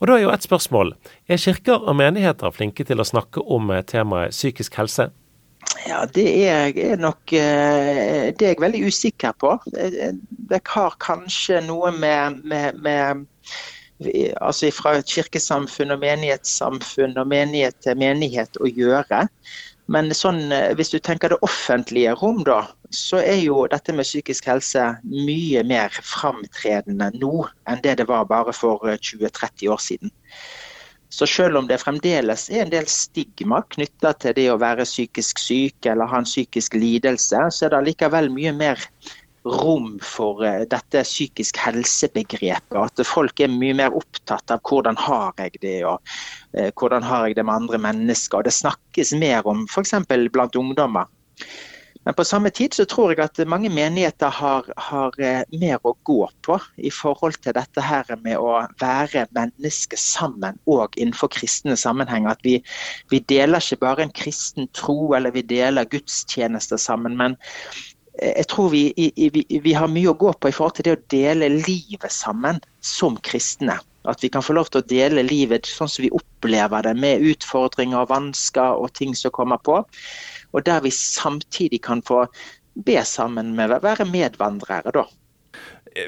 [0.00, 0.92] Og Da er jo et spørsmål.
[1.28, 5.10] Er kirker og menigheter flinke til å snakke om temaet psykisk helse?
[5.86, 9.54] Ja, Det er, er nok eh, det er jeg veldig usikker på.
[10.50, 13.26] Det har kanskje noe med, med, med
[14.44, 19.26] altså fra kirkesamfunn og menighetssamfunn og menighet til menighet å gjøre.
[19.92, 24.06] Men sånn, eh, hvis du tenker det offentlige rom, da, så er jo dette med
[24.06, 29.82] psykisk helse mye mer framtredende nå enn det det var bare for 20-30 eh, år
[29.82, 30.14] siden.
[31.08, 35.38] Så selv om det fremdeles er en del stigma knytta til det å være psykisk
[35.38, 38.82] syk eller ha en psykisk lidelse, så er det likevel mye mer
[39.46, 42.76] rom for eh, dette psykisk helsebegrepet.
[42.76, 46.02] At folk er mye mer opptatt av hvordan har jeg det, og
[46.58, 48.42] eh, hvordan har jeg det med andre mennesker.
[48.42, 49.94] Det snakkes mer om f.eks.
[50.34, 51.06] blant ungdommer.
[52.06, 55.96] Men på samme tid så tror jeg at mange menigheter har, har, eh, mer å
[56.06, 61.74] gå på i forhold til dette her med å være mennesker sammen og innenfor kristne
[61.74, 62.36] sammenhenger.
[62.36, 62.60] At vi,
[63.10, 67.18] vi deler ikke bare en kristen tro eller vi deler gudstjenester sammen.
[67.18, 67.34] men
[68.22, 70.94] eh, jeg tror vi, vi, vi, har mye å gå på i forhold til det
[70.94, 73.80] å dele livet sammen som kristne.
[74.06, 77.26] At vi kan få lov til å dele livet sånn som vi opplever det, med
[77.34, 79.82] utfordringer og vansker og ting som kommer på
[80.56, 82.24] og der vi samtidig kan få
[82.86, 85.06] be sammen med være medvandrere, da.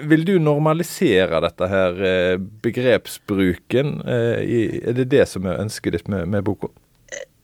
[0.05, 2.35] Vil du normalisere dette her eh,
[2.65, 3.95] begrepsbruken?
[4.05, 6.69] Eh, er det det som er ønsket ditt med, med boka?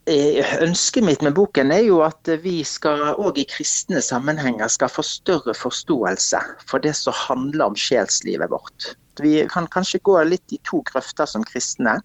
[0.04, 4.92] Eh, ønsket mitt med boken er jo at vi skal òg i kristne sammenhenger skal
[4.92, 8.92] få større forståelse for det som handler om sjelslivet vårt.
[9.22, 11.96] Vi kan kanskje gå litt i to grøfter som kristne.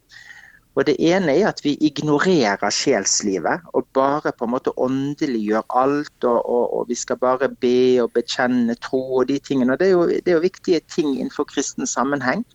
[0.79, 6.23] Og Det ene er at vi ignorerer sjelslivet og bare på en måte åndeliggjør alt.
[6.23, 9.73] Og, og, og, vi skal bare be og bekjenne tro og de tingene.
[9.75, 12.45] og Det er jo, det er jo viktige ting innenfor kristen sammenheng.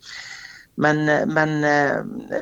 [0.81, 1.05] Men,
[1.37, 1.53] men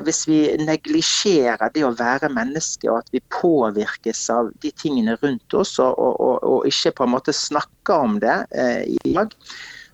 [0.07, 5.59] hvis vi neglisjerer det å være menneske, og at vi påvirkes av de tingene rundt
[5.59, 8.39] oss, og, og, og ikke på en måte snakker om det
[8.87, 9.35] i dag,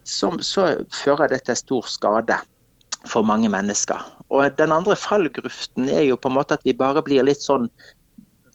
[0.05, 0.69] så, så
[1.01, 2.39] fører det til stor skade
[3.09, 4.05] for mange mennesker.
[4.29, 7.71] Og Den andre fallgruften er jo på en måte at vi bare blir litt sånn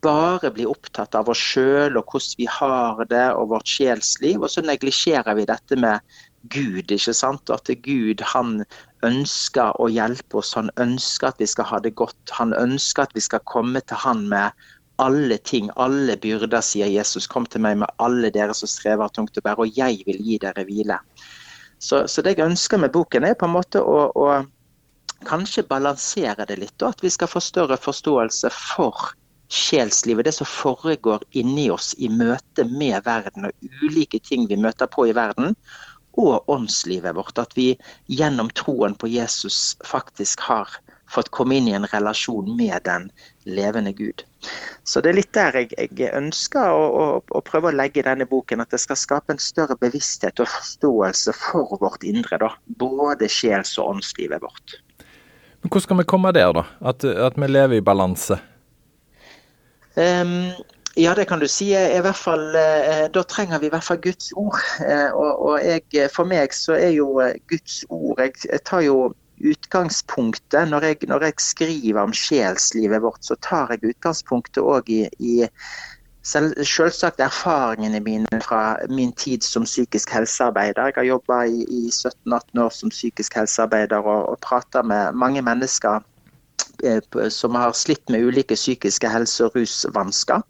[0.04, 4.52] bare blir opptatt av oss sjøl og hvordan vi har det og vårt sjelsliv, og
[4.52, 6.04] så neglisjerer vi dette med
[6.52, 6.92] Gud.
[6.92, 7.50] ikke sant?
[7.50, 8.66] At Gud han
[9.08, 12.36] ønsker å hjelpe oss, han ønsker at vi skal ha det godt.
[12.36, 14.52] Han ønsker at vi skal komme til han med
[15.02, 17.28] alle ting, alle byrder, sier Jesus.
[17.28, 20.38] Kom til meg med alle dere som strever tungt å bære, og jeg vil gi
[20.44, 21.00] dere hvile.
[21.80, 24.28] Så, så, det jeg ønsker med boken, er på en måte å, å
[25.28, 26.76] kanskje balansere det litt.
[26.82, 29.14] Og at vi skal få større forståelse for
[29.54, 34.90] sjelslivet, det som foregår inni oss i møte med verden og ulike ting vi møter
[34.90, 35.54] på i verden,
[36.18, 37.40] og åndslivet vårt.
[37.42, 37.74] At vi
[38.06, 40.70] gjennom troen på Jesus faktisk har
[41.14, 43.10] fått komme inn i en relasjon med den
[43.46, 44.24] levende Gud.
[44.84, 48.28] Så det er litt der jeg, jeg ønsker å, å, å, prøve å legge denne
[48.30, 48.64] boken.
[48.64, 52.40] At det skal skape en større bevissthet og forståelse for vårt indre.
[52.42, 54.80] da, Både sjels- og åndslivet vårt.
[55.64, 56.66] Men Hvordan skal vi komme der, da?
[56.84, 58.36] At, at vi lever i balanse?
[59.96, 60.52] Um,
[61.00, 61.72] ja, det kan du si.
[62.14, 64.60] Fall, eh, da trenger vi i hvert fall Guds ord.
[64.84, 68.84] Eh, og, og jeg, For meg så er jo eh, Guds ord Jeg, jeg tar
[68.86, 74.92] jo utgangspunktet når jeg, når jeg, skriver om sjelslivet vårt, så tar jeg utgangspunktet òg
[74.94, 75.48] i, i
[76.24, 80.90] selv, selvsagt erfaringene mine fra min tid som psykisk helsearbeider.
[80.90, 85.42] Jeg har jobba i, i 17-18 år som psykisk helsearbeider og, og prata med mange
[85.42, 86.02] mennesker
[86.84, 90.42] Eh, som har slitt med ulike psykiske helse- og rusvansker.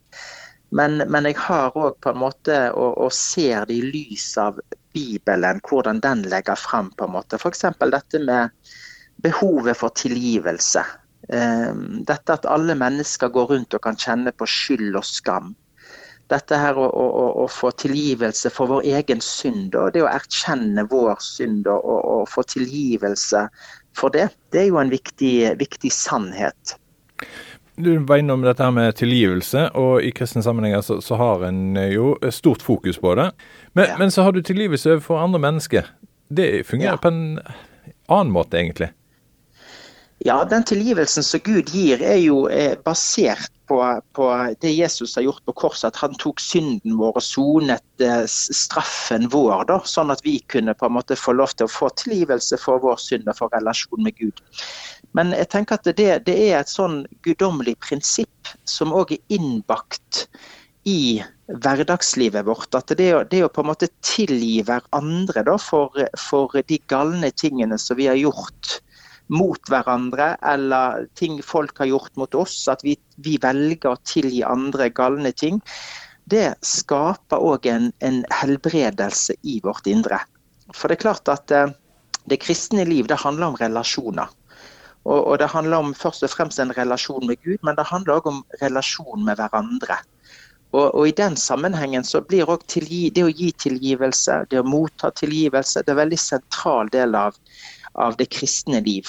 [0.74, 4.58] Men, men jeg har òg på en måte, og, og, ser det i lys av
[4.96, 7.38] Bibelen, hvordan den legger frem på en måte.
[7.38, 7.66] F.eks.
[7.92, 8.50] dette med
[9.22, 10.82] behovet for tilgivelse.
[11.30, 11.74] Eh,
[12.10, 15.54] dette at alle mennesker går rundt og kan kjenne på skyld og skam.
[16.32, 20.86] Dette her å, å, å få tilgivelse for vår egen synd, og det å erkjenne
[20.90, 23.48] vår synd og, og få tilgivelse
[23.98, 24.30] for det.
[24.54, 26.78] Det er jo en viktig, viktig sannhet.
[27.76, 31.78] Du var innom dette her med tilgivelse, og i kristne sammenhenger så, så har en
[31.90, 33.32] jo stort fokus på det.
[33.74, 34.00] Men, ja.
[34.00, 35.90] men, så har du tilgivelse overfor andre mennesker.
[36.30, 37.02] Det fungerer ja.
[37.02, 37.24] på en
[38.08, 38.94] annen måte, egentlig.
[40.26, 43.80] Ja, den tilgivelsen som Gud gir, er jo eh, basert på,
[44.16, 44.28] på,
[44.62, 45.90] det Jesus har gjort på korset.
[45.90, 50.78] At han tok synden vår og sonet eh, straffen vår, da, sånn at vi kunne
[50.80, 54.08] på en måte få lov til å få tilgivelse for vår synd og for relasjon
[54.08, 54.40] med Gud.
[55.12, 60.24] Men jeg tenker at det, det er et sånn guddommelig prinsipp som òg er innbakt
[60.88, 61.20] i
[61.52, 62.72] hverdagslivet vårt.
[62.80, 67.76] At det, det å på en måte tilgi hverandre da, for, for de galne tingene
[67.76, 68.80] som vi har gjort
[69.32, 74.44] mot hverandre eller ting folk har gjort mot oss, at vi, vi velger å tilgi
[74.48, 75.62] andre galne ting,
[76.30, 80.22] det skaper òg en, en, helbredelse i vårt indre.
[80.72, 81.74] For det er klart at eh,
[82.32, 84.32] det kristne liv det handler om relasjoner.
[85.04, 88.22] Og, og, det handler om først og fremst en relasjon med Gud, men det handler
[88.22, 90.00] òg om relasjon med hverandre.
[90.74, 92.82] Og, og, I den sammenhengen så blir også
[93.14, 97.36] det å gi tilgivelse, det å motta tilgivelse, det er en veldig sentral del av,
[97.94, 99.08] av det kristne liv.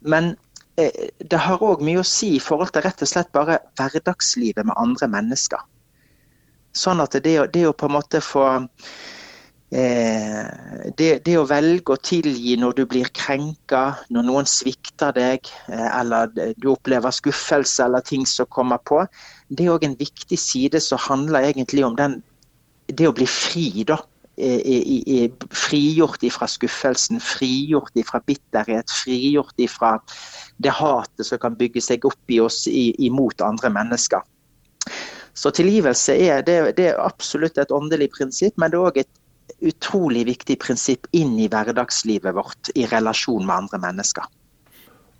[0.00, 0.34] Men
[0.76, 4.66] eh, det har òg mye å si i forhold til rett og slett bare hverdagslivet
[4.66, 5.62] med andre mennesker.
[6.76, 8.44] Sånn at det, det å på en måte få
[9.72, 10.42] eh,
[10.98, 15.88] det, det, å velge å tilgi når du blir krenka, når noen svikter deg, eh,
[16.00, 19.04] eller du opplever skuffelse eller ting som kommer på,
[19.48, 22.20] det er òg en viktig side som handler egentlig om den,
[22.86, 23.98] det å bli fri, da
[24.36, 29.96] frigjort ifra skuffelsen, frigjort ifra bitterhet, frigjort ifra
[30.56, 34.24] det hatet som kan bygge seg opp i oss imot andre mennesker.
[35.36, 39.22] Så tilgivelse er, det, det er absolutt et åndelig prinsipp, men det er òg et
[39.64, 44.24] utrolig viktig prinsipp inn i hverdagslivet vårt i relasjon med andre mennesker.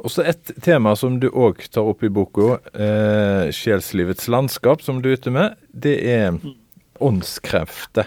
[0.04, 5.08] Også Et tema som du òg tar opp i boka, eh, 'Sjelslivets landskap', som du
[5.08, 6.52] er ute med, det er mm.
[7.00, 8.04] åndskrefter.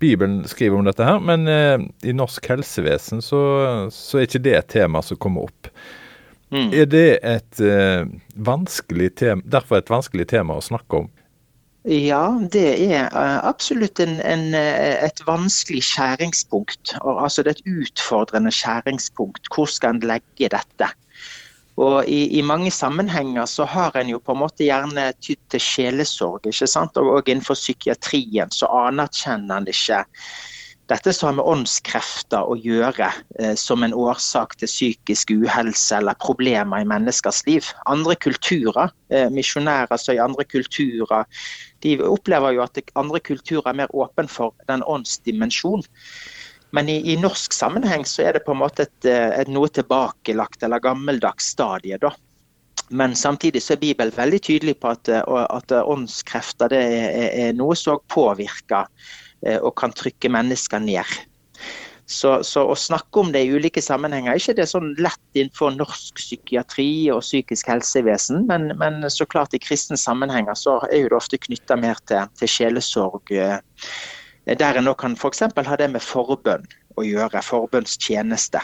[0.00, 3.40] Bibelen skriver om dette her, men eh, i norsk helsevesen så,
[3.92, 5.70] så, er ikke det et tema som kommer opp.
[6.50, 6.72] Mm.
[6.74, 11.10] Er det et eh, vanskelig tema, derfor et vanskelig tema å snakke om?
[11.88, 16.92] Ja, det er uh, absolutt en, en, eh, et vanskelig skjæringspunkt.
[17.00, 19.48] Altså det er et utfordrende skjæringspunkt.
[19.54, 20.90] Hvor skal en legge dette?
[21.80, 25.64] Og i, i, mange sammenhenger så har en jo på en måte gjerne tydd til
[25.64, 26.46] sjelesorg.
[26.46, 26.96] ikke sant?
[27.00, 30.04] Og, og innenfor psykiatrien så anerkjenner en ikke
[30.90, 36.18] dette som har med åndskrefter å gjøre eh, som en årsak til psykisk uhelse eller
[36.22, 37.68] problemer i menneskers liv.
[37.90, 41.28] Andre kulturer, eh, misjonærer som i andre kulturer,
[41.84, 45.86] de opplever jo at andre kulturer er mer åpen for den åndsdimensjon.
[46.76, 49.68] Men i, i, norsk sammenheng så er det på en måte et, eh, et noe
[49.68, 51.98] tilbakelagt eller gammeldags stadie.
[51.98, 52.12] da.
[52.90, 57.58] Men samtidig så er Bibelen veldig tydelig på at, eh, at åndskrefter det er, er
[57.58, 58.86] noe som påvirker
[59.46, 61.18] Eh, og kan trykke mennesker ned.
[62.10, 65.76] Så, så, å snakke om det i ulike sammenhenger er ikke det sånn lett innenfor
[65.76, 71.16] norsk psykiatri og psykisk helsevesen, men, men så klart i kristne sammenhenger så er det
[71.16, 73.30] ofte knytta mer til, til sjelesorg.
[74.58, 75.44] Der en nå kan f.eks.
[75.54, 76.66] ha det med forbønn
[76.98, 78.62] å gjøre, forbønnstjeneste.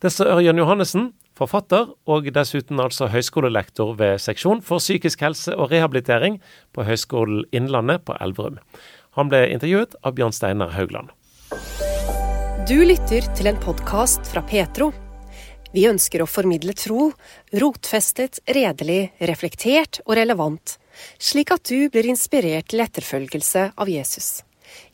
[0.00, 5.72] Det sa Ørjan Johannessen, forfatter og dessuten altså høyskolelektor ved seksjon for psykisk helse og
[5.72, 6.40] rehabilitering
[6.72, 8.58] på Høgskolen Innlandet på Elverum.
[9.18, 11.12] Han ble intervjuet av Bjørn Steinar Haugland.
[12.68, 14.90] Du lytter til en podkast fra Petro.
[15.74, 17.10] Vi ønsker å formidle tro,
[17.52, 20.78] rotfestet, redelig, reflektert og relevant,
[21.18, 24.44] slik at du blir inspirert til etterfølgelse av Jesus.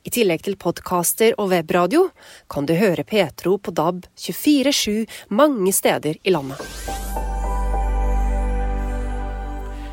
[0.05, 2.09] I tillegg til podkaster og webradio
[2.51, 6.61] kan du høre Petro på DAB 24-7 mange steder i landet.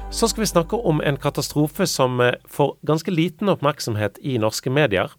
[0.10, 4.72] Så skal vi snakke om en katastrofe som eh, får ganske liten oppmerksomhet i norske
[4.72, 5.12] medier.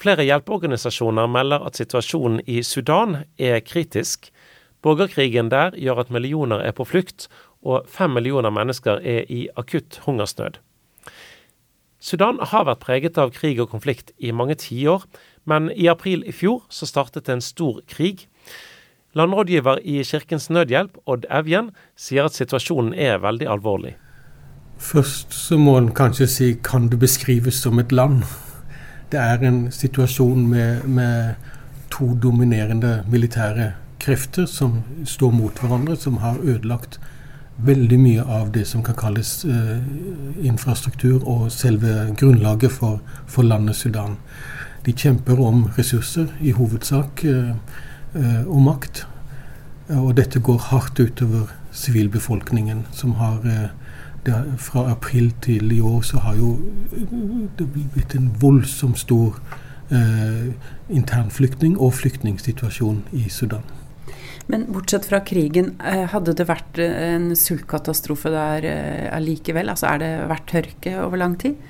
[0.00, 4.32] Flere hjelpeorganisasjoner melder at situasjonen i Sudan er kritisk.
[4.82, 7.28] Borgerkrigen der gjør at millioner er på flukt,
[7.62, 10.58] og fem millioner mennesker er i akutt hungersnød.
[12.00, 15.04] Sudan har vært preget av krig og konflikt i mange tiår,
[15.44, 18.24] men i april i fjor så startet en stor krig.
[19.12, 23.96] Landrådgiver i Kirkens Nødhjelp, Odd Evjen, sier at situasjonen er veldig alvorlig.
[24.80, 28.22] Først så må en kanskje si kan det beskrives som et land.
[29.12, 31.34] Det er en situasjon med, med
[31.92, 36.96] to dominerende militære krefter som står mot hverandre, som har ødelagt
[37.66, 39.78] veldig mye av det som kan kalles eh,
[40.46, 44.16] infrastruktur og selve grunnlaget for, for, landet Sudan.
[44.86, 47.50] De kjemper om ressurser, i hovedsak, uh,
[48.14, 49.02] uh, og makt.
[49.92, 53.42] Og dette går hardt utover sivilbefolkningen, som har
[54.24, 56.58] det, fra april til i år så har jo
[57.58, 59.36] det blitt en voldsomt stor
[59.90, 60.52] eh,
[60.88, 63.64] internflyktning- og flyktningsituasjon i Sudan.
[64.46, 69.70] Men bortsett fra krigen, eh, hadde det vært eh, en sultkatastrofe der eh, allikevel?
[69.70, 71.60] Altså er det vært tørke over lang tid?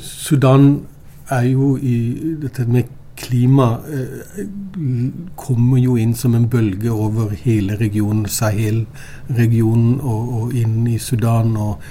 [0.00, 0.86] Sudan
[1.28, 1.96] er jo i
[2.40, 2.88] dette med
[3.18, 4.44] klima eh,
[5.36, 11.56] kommer jo inn som en bølge over hele regionen, Sahel-regionen og, og, inn i Sudan.
[11.56, 11.82] og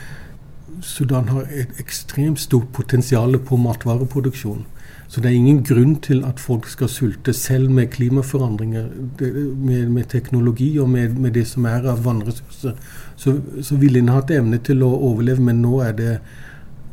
[0.81, 4.65] Sudan har et ekstremt stort potensial på matvareproduksjon.
[5.07, 8.89] Så det er ingen grunn til at folk skal sulte, selv med klimaforandringer,
[9.19, 12.75] med, med teknologi og med, med, det som er av vannressurser.
[13.15, 16.11] Så, så ville en hatt evne til å overleve, men nå er det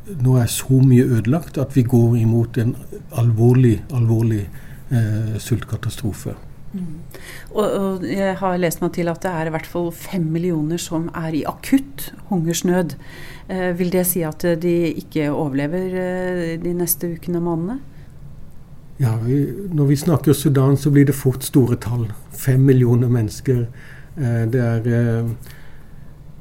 [0.05, 2.75] nå er så mye ødelagt at vi går imot en
[3.17, 4.43] alvorlig, alvorlig
[4.93, 6.35] eh, sultkatastrofe.
[6.75, 6.99] Mm.
[7.55, 10.81] Og, og, jeg har lest meg til at det er i hvert fall fem millioner
[10.83, 12.97] som er i akutt hungersnød.
[13.49, 17.94] Eh, vil det si at de ikke overlever eh, de neste ukene og månedene?
[18.99, 22.13] Ja, vi, Når vi snakker Sudan, så blir det fort store tall.
[22.31, 23.67] Fem millioner mennesker.
[24.17, 25.31] Eh, det er eh,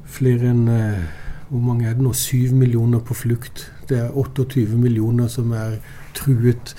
[0.06, 1.00] flere enn eh,
[1.48, 2.12] hvor mange er det nå?
[2.12, 3.72] Syv millioner på flukt.
[3.88, 5.80] Det er 28 millioner som er
[6.14, 6.76] truet.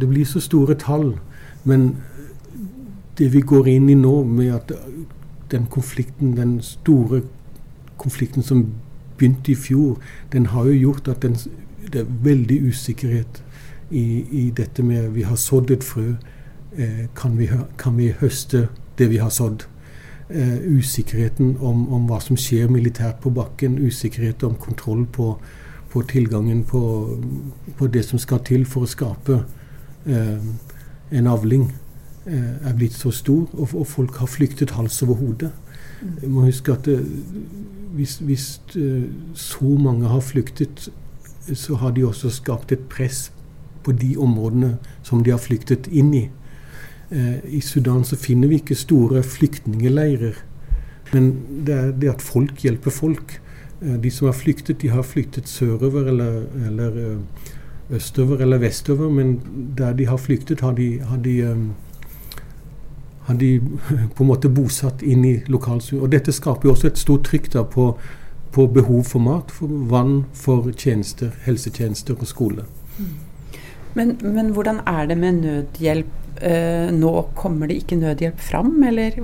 [0.00, 1.14] Det blir så store tall.
[1.64, 1.96] Men
[3.18, 4.72] det vi går inn i nå, med at
[5.50, 7.22] den konflikten, den store
[7.96, 8.66] konflikten som
[9.16, 9.96] begynte i fjor,
[10.32, 11.40] den har jo gjort at den,
[11.92, 13.42] det er veldig usikkerhet
[13.90, 16.14] i, i, dette med Vi har sådd et frø.
[16.76, 18.68] Eh, kan, vi, kan vi høste
[18.98, 19.66] det vi har sådd?
[20.28, 25.34] eh, usikkerheten om, om, hva som skjer militært på bakken, usikkerhet om kontroll på,
[25.92, 26.82] på tilgangen på,
[27.78, 29.40] på, det som skal til for å skape
[30.06, 30.48] eh,
[31.16, 31.70] en avling,
[32.26, 35.52] eh, er blitt så stor, og, og, folk har flyktet hals over hode.
[36.02, 36.98] Jeg må huske at det,
[37.96, 40.88] hvis, hvis eh, så mange har flyktet,
[41.46, 43.28] så har de også skapt et press
[43.86, 44.74] på de områdene
[45.06, 46.26] som de har flyktet inn i.
[47.10, 50.34] Eh, I Sudan så finner vi ikke store flyktningeleirer.
[51.12, 51.32] Men
[51.66, 53.40] det er det at folk hjelper folk.
[53.82, 57.18] Eh, de som har flyktet, de har flyktet sørover eller, eller eh,
[57.90, 59.10] østover eller vestover.
[59.10, 59.40] Men
[59.78, 61.56] der de har flyktet, har de, har de,
[63.20, 63.60] har de
[64.14, 66.02] på en måte bosatt inn i lokalsamfunnet.
[66.02, 67.92] Og dette skaper jo også et stort trykk da på,
[68.52, 72.66] på, behov for mat, for vann, for tjenester, helsetjenester og skole.
[72.98, 73.25] Mm.
[73.96, 77.12] Men, men hvordan er det med nødhjelp eh, nå?
[77.34, 79.16] Kommer det ikke nødhjelp fram, eller?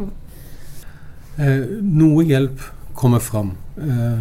[1.36, 2.64] Eh, noe hjelp
[2.96, 3.52] kommer fram.
[3.76, 4.20] Eh,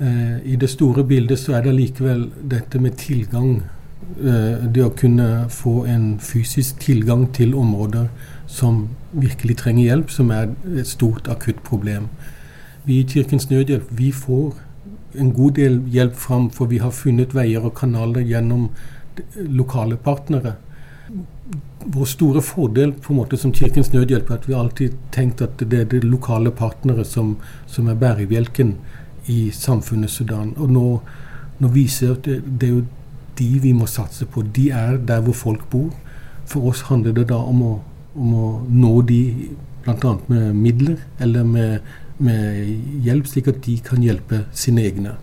[0.00, 3.62] eh, I det store bildet så er det likevel dette med tilgang.
[4.16, 8.08] Eh, det å kunne få en fysisk tilgang til områder
[8.46, 12.08] som virkelig trenger hjelp, som er et stort akutt problem.
[12.84, 14.52] Vi i Kirkens Nødhjelp vi får
[15.18, 18.68] en god del hjelp fram, for vi har funnet veier og kanaler gjennom
[19.34, 20.54] lokale partnere.
[21.84, 25.60] Vår store fordel på en måte som Kirkens Nødhjelp er at vi alltid tenkt at
[25.60, 27.36] det er det lokale partnere som,
[27.66, 28.74] som er bærebjelken
[29.32, 30.54] i samfunnet Sudan.
[30.56, 30.86] Og nå,
[31.60, 32.86] nå viser at det, det er jo
[33.38, 34.42] de vi må satse på.
[34.56, 35.92] De er der hvor folk bor.
[36.46, 37.74] For oss handler det da om å,
[38.14, 39.20] om å nå de
[39.84, 40.16] bl.a.
[40.28, 41.78] med midler eller med
[42.18, 45.16] med hjelp, slik at de kan hjelpe sine egne.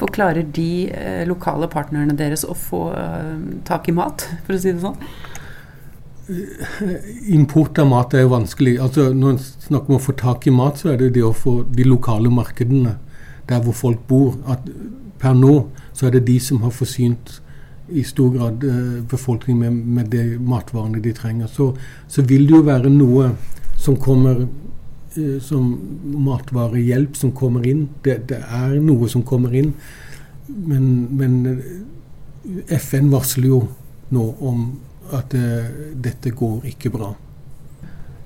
[0.00, 3.38] Forklarer de eh, lokale partnerne deres å få eh,
[3.68, 4.98] tak i mat, for å si det sånn?
[6.28, 8.78] Eh, import av mat er jo vanskelig.
[8.80, 11.34] Altså, når en snakker om å få tak i mat, så er det det å
[11.36, 12.96] få de lokale markedene
[13.48, 14.38] der hvor folk bor.
[14.48, 14.64] At
[15.20, 15.54] per nå
[15.92, 17.40] så er det de som har forsynt
[17.88, 21.46] i stor grad eh, befolkningen med, med de matvarene de trenger.
[21.52, 21.74] Så,
[22.08, 23.34] så vil det jo være noe
[23.80, 24.46] som kommer
[25.40, 25.74] som
[26.24, 27.88] matvarehjelp som kommer inn.
[28.04, 29.74] Det, det, er noe som kommer inn.
[30.46, 33.60] Men, men eh, FN varsler jo
[34.14, 34.66] nå om
[35.14, 37.12] at det, dette går ikke bra.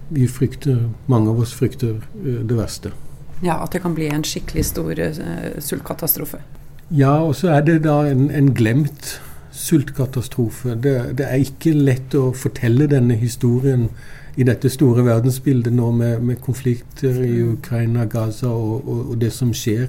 [0.09, 2.95] Vi frykter, mange av oss frykter det verste.
[3.45, 6.41] Ja, At det kan bli en skikkelig stor uh, sultkatastrofe?
[6.91, 9.19] Ja, og så er det da en, en glemt
[9.59, 10.75] sultkatastrofe.
[10.75, 13.89] Det, det, er ikke lett å fortelle denne historien
[14.39, 19.33] i dette store verdensbildet nå med, med konflikter i Ukraina, Gaza og, og, og, det
[19.35, 19.89] som skjer.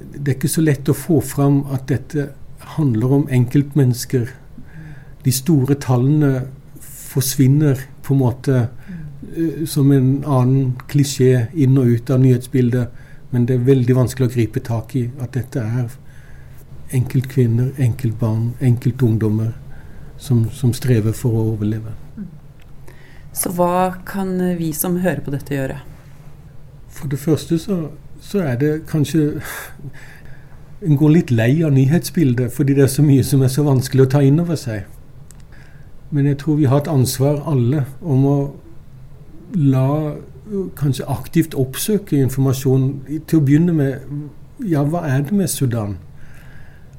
[0.00, 2.30] Det er ikke så lett å få fram at dette
[2.78, 4.30] handler om enkeltmennesker.
[5.24, 6.46] De store tallene
[6.80, 13.02] forsvinner på en måte uh, som en annen klisjé inn og ut av nyhetsbildet.
[13.34, 15.92] Men det er veldig vanskelig å gripe tak i at dette er
[16.94, 19.52] enkeltkvinner, enkeltbarn, enkeltungdommer
[20.16, 21.94] som, som strever for å overleve.
[23.34, 25.80] Så hva kan vi som hører på dette gjøre?
[26.94, 27.78] For det første så,
[28.22, 29.30] så er det kanskje
[30.84, 34.04] En går litt lei av nyhetsbildet fordi det er så mye som er så vanskelig
[34.04, 34.82] å ta inn over seg.
[36.12, 38.36] Men jeg tror vi har et ansvar, alle, om å
[39.56, 39.86] la
[40.76, 42.82] Kanskje aktivt oppsøke informasjon.
[43.24, 45.96] Til å begynne med Ja, hva er det med Sudan?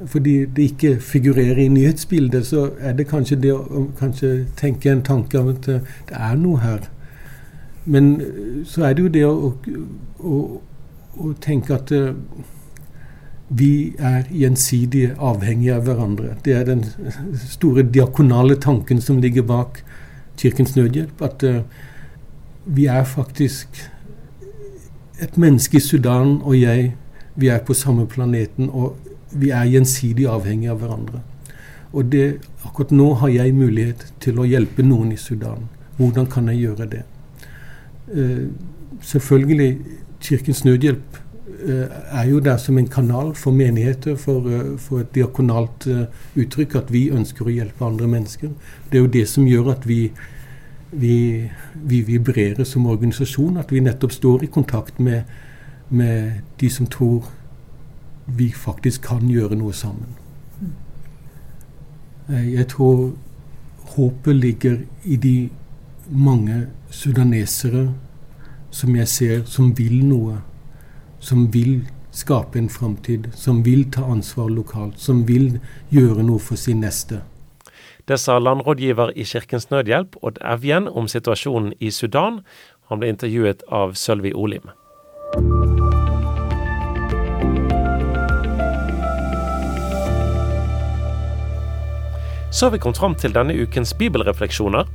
[0.06, 5.04] Fordi det ikke figurerer i nyhetsbildet, så er det kanskje det å kanskje tenke en
[5.04, 6.90] tanke om at eh, det er noe her.
[7.86, 9.54] Men eh, så er det jo det å,
[10.20, 10.42] å,
[11.16, 12.12] å tenke at uh,
[13.48, 16.36] vi er gjensidig avhengige av hverandre.
[16.44, 16.84] Det er den
[17.46, 19.84] store diakonale tanken som ligger bak
[20.36, 21.22] Kirkens Nødhjelp.
[21.22, 21.46] At
[22.66, 23.80] vi er faktisk
[25.22, 26.96] et menneske i Sudan og jeg,
[27.36, 28.70] vi er på samme planeten.
[28.70, 28.98] og
[29.36, 31.22] vi er gjensidig avhengige av hverandre.
[31.96, 35.70] Og det, akkurat nå har jeg mulighet til å hjelpe noen i Sudan.
[35.98, 37.04] Hvordan kan jeg gjøre det?
[38.12, 38.52] Uh,
[39.02, 39.78] selvfølgelig,
[40.22, 41.20] Kirkens Nødhjelp
[41.68, 45.88] uh, er jo der som en kanal for menigheter, for, uh, for et diakonalt
[46.36, 48.52] uttrykk, at vi ønsker å hjelpe andre mennesker.
[48.92, 50.10] Det er jo det som gjør at vi,
[50.92, 51.16] vi,
[51.76, 55.24] vi vibrerer som organisasjon, at vi nettopp står i kontakt med,
[55.90, 57.32] med de som tror
[58.26, 60.16] vi faktisk kan gjøre noe sammen.
[62.30, 63.12] Eh, jeg tror
[63.96, 65.50] håpet ligger i de
[66.10, 67.94] mange sudanesere
[68.72, 70.42] som jeg ser som vil noe.
[71.20, 75.60] Som vil skape en framtid, som vil ta ansvar lokalt, som vil
[75.92, 77.22] gjøre noe for sin neste.
[78.08, 82.40] Det sa landrådgiver i Kirkens Nødhjelp, Odd Evjen, om situasjonen i Sudan.
[82.90, 84.70] Han ble intervjuet av Sølvi Olim.
[92.56, 94.88] Så har vi kommet fram til denne ukens bibelrefleksjoner.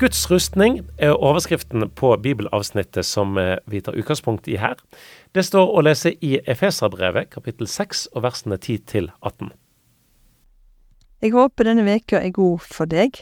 [0.00, 4.80] Guds rustning er overskriften på bibelavsnittet som eh, vi tar utgangspunkt i her.
[5.36, 9.52] Det står å lese i Efeserbrevet kapittel 6 og versene 10 til 18.
[11.20, 13.20] Jeg håper denne veka er god for deg.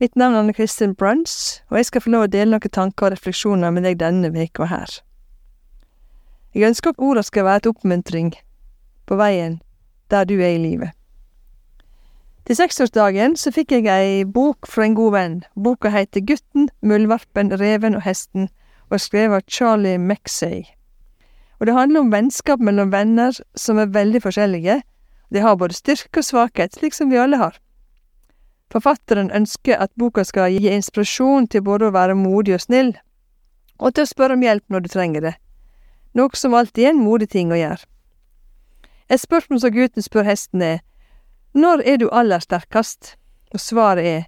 [0.00, 3.18] Mitt navn er Kristin Bruns, og jeg skal få lov å dele noen tanker og
[3.18, 5.00] refleksjoner med deg denne veka her.
[6.56, 8.38] Jeg ønsker at ordene skal være et oppmuntring
[9.04, 9.60] på veien
[10.08, 10.97] der du er i livet.
[12.48, 15.32] Til seksårsdagen så fikk jeg ei bok fra en god venn.
[15.52, 18.46] Boka heter Gutten, muldvarpen, reven og hesten,
[18.88, 20.62] og er skrevet av Charlie Maxey.
[21.60, 24.80] Og det handler om vennskap mellom venner som er veldig forskjellige,
[25.30, 27.60] De har både styrke og svakhet, slik som vi alle har.
[28.72, 32.94] Forfatteren ønsker at boka skal gi inspirasjon til både å være modig og snill,
[33.78, 35.34] og til å spørre om hjelp når du trenger det,
[36.16, 37.84] noe som alltid er en modig ting å gjøre.
[39.10, 40.80] Et spørsmål som gutten spør hesten er,
[41.58, 43.16] Når er du aller sterkest?
[43.50, 44.24] Og svaret er,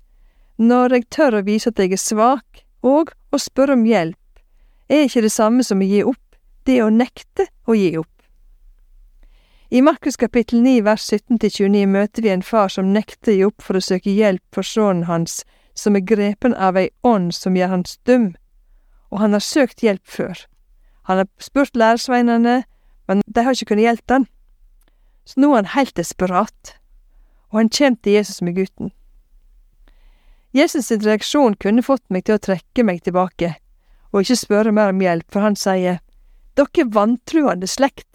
[0.59, 4.41] Når jeg tør å vise at jeg er svak, og å spørre om hjelp,
[4.89, 8.24] er ikke det samme som å gi opp, det å nekte å gi opp.
[9.70, 13.62] I Markus kapittel 9 vers 17-29 møter vi en far som nekter å gi opp
[13.62, 15.45] for å søke hjelp for sønnen hans,
[15.78, 18.33] som er grepen av ei ånd som gjør han stum,
[19.14, 20.35] og han har søkt hjelp før.
[21.07, 22.64] Han har spurt lærersveinene,
[23.07, 24.28] men de har ikke kunnet hjelpe han.
[25.24, 26.80] Så nå er han helt desperat,
[27.51, 28.92] og han kommer til Jesus med gutten.
[30.55, 33.55] Jesus' sin reaksjon kunne fått meg til å trekke meg tilbake,
[34.11, 36.01] og ikke spørre mer om hjelp, for han sier,
[36.59, 38.09] Dere vantruende slekt,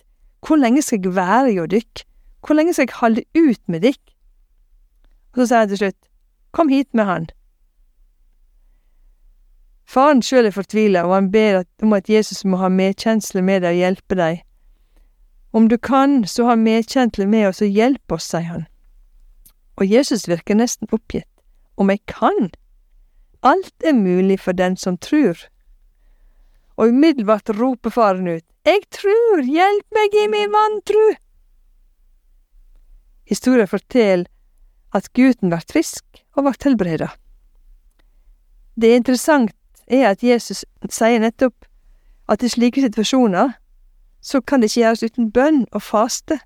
[0.45, 2.03] hvor lenge skal jeg være hjå dykk,
[2.45, 4.01] hvor lenge skal jeg holde ut med dykk?
[5.33, 6.01] Og så sier han til slutt,
[6.55, 7.25] Kom hit med han.
[9.85, 13.75] Faren sjøl er fortvila, og han ber om at Jesus må ha medkjensle med deg
[13.75, 14.39] og hjelpe deg.
[15.55, 18.65] Om du kan, så ha medkjensle med oss og hjelp oss, sier han.
[19.75, 21.27] Og Jesus virker nesten oppgitt.
[21.77, 22.51] Om jeg kan?
[23.43, 25.37] Alt er mulig for den som tror.
[26.77, 31.15] Og umiddelbart roper faren ut, Jeg tror, hjelp meg i min vantru!
[33.29, 34.25] Historien forteller
[34.93, 37.11] at gutten ble frisk og ble helbreda.
[38.75, 39.53] Det interessant
[39.87, 41.67] er at Jesus sier nettopp
[42.27, 43.53] at i slike situasjoner
[44.25, 46.39] så kan det ikke gjøres uten bønn og faste.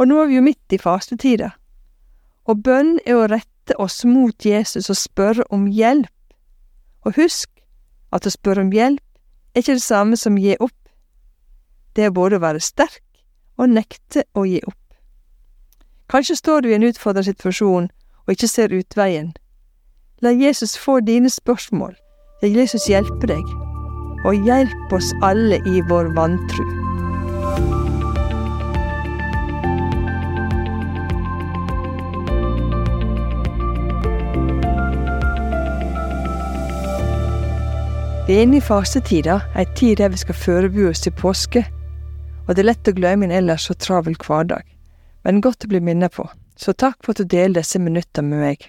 [0.00, 1.52] Og nå er vi jo midt i fastetida,
[2.48, 6.10] og bønn er å rette oss mot Jesus og spørre om hjelp.
[7.06, 7.50] Og husk
[8.12, 9.02] at å spørre om hjelp
[9.54, 10.76] er ikke det samme som gi opp.
[11.96, 13.02] Det er både å være sterk
[13.60, 14.78] og nekte å gi opp.
[16.12, 17.90] Kanskje står du i en utfordrende situasjon
[18.26, 19.32] og ikke ser utveien.
[20.22, 21.94] La Jesus få dine spørsmål,
[22.42, 23.42] la Jesus hjelpe deg,
[24.22, 26.91] og hjelp oss alle i vår vantru.
[38.32, 41.60] Vi er inne i fastetida, ei tid der vi skal forberede oss til påske,
[42.46, 44.62] og det er lett å glemme en ellers så travel hverdag,
[45.28, 46.24] men godt å bli minnet på,
[46.56, 48.64] så takk for at du deler disse minuttene med meg.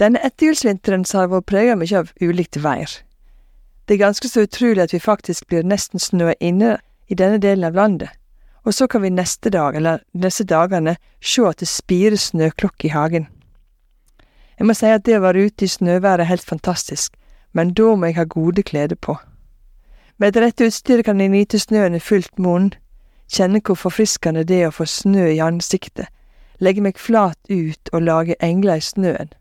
[0.00, 2.94] Denne etterjulsvinteren har vært preget mye av ulikt vær.
[3.84, 6.78] Det er ganske så utrolig at vi faktisk blir nesten snø inne
[7.12, 8.16] i denne delen av landet,
[8.64, 12.96] og så kan vi neste dag, eller disse dagene, se at det spirer snøklokker i
[12.96, 13.28] hagen.
[14.56, 17.20] Jeg må si at det å være ute i snøværet er helt fantastisk,
[17.56, 19.16] men da må jeg ha gode klede på.
[20.20, 22.70] Med det rette utstyret kan jeg nyte snøen i fullt monn,
[23.32, 26.12] kjenne hvor forfriskende det er å få snø i ansiktet,
[26.60, 29.32] legge meg flat ut og lage engler i snøen,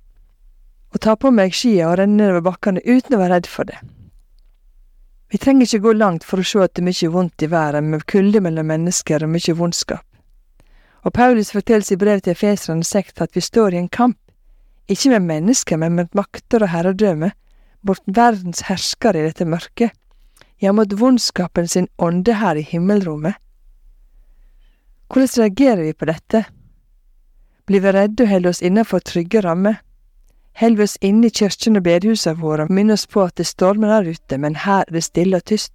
[0.96, 3.80] og ta på meg skia og renne nedover bakkene uten å være redd for det.
[5.32, 7.90] Vi trenger ikke gå langt for å se at det er mye vondt i verden,
[7.92, 10.06] med kulde mellom mennesker og mye vondskap.
[11.06, 14.20] Og Paulus forteller i brevet til Efeseren sekt at vi står i en kamp,
[14.88, 17.32] ikke med mennesker, men med makter og herredømme,
[17.86, 19.94] bort verdens hersker i dette mørket,
[20.62, 23.36] ja, mot vondskapen sin ånde her i himmelrommet.
[25.12, 26.46] Hvordan reagerer vi på dette?
[27.66, 29.82] Blir vi redde og holder oss innenfor trygge rammer?
[30.60, 33.48] Holder vi oss inne i kirkene og bedehusene våre og minner oss på at det
[33.50, 35.74] stormer der ute, men her er det stille og tyst?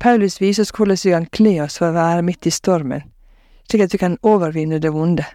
[0.00, 3.04] Paulus viser oss hvordan vi kan kle oss for å være midt i stormen,
[3.68, 5.26] slik at vi kan overvinne det vonde.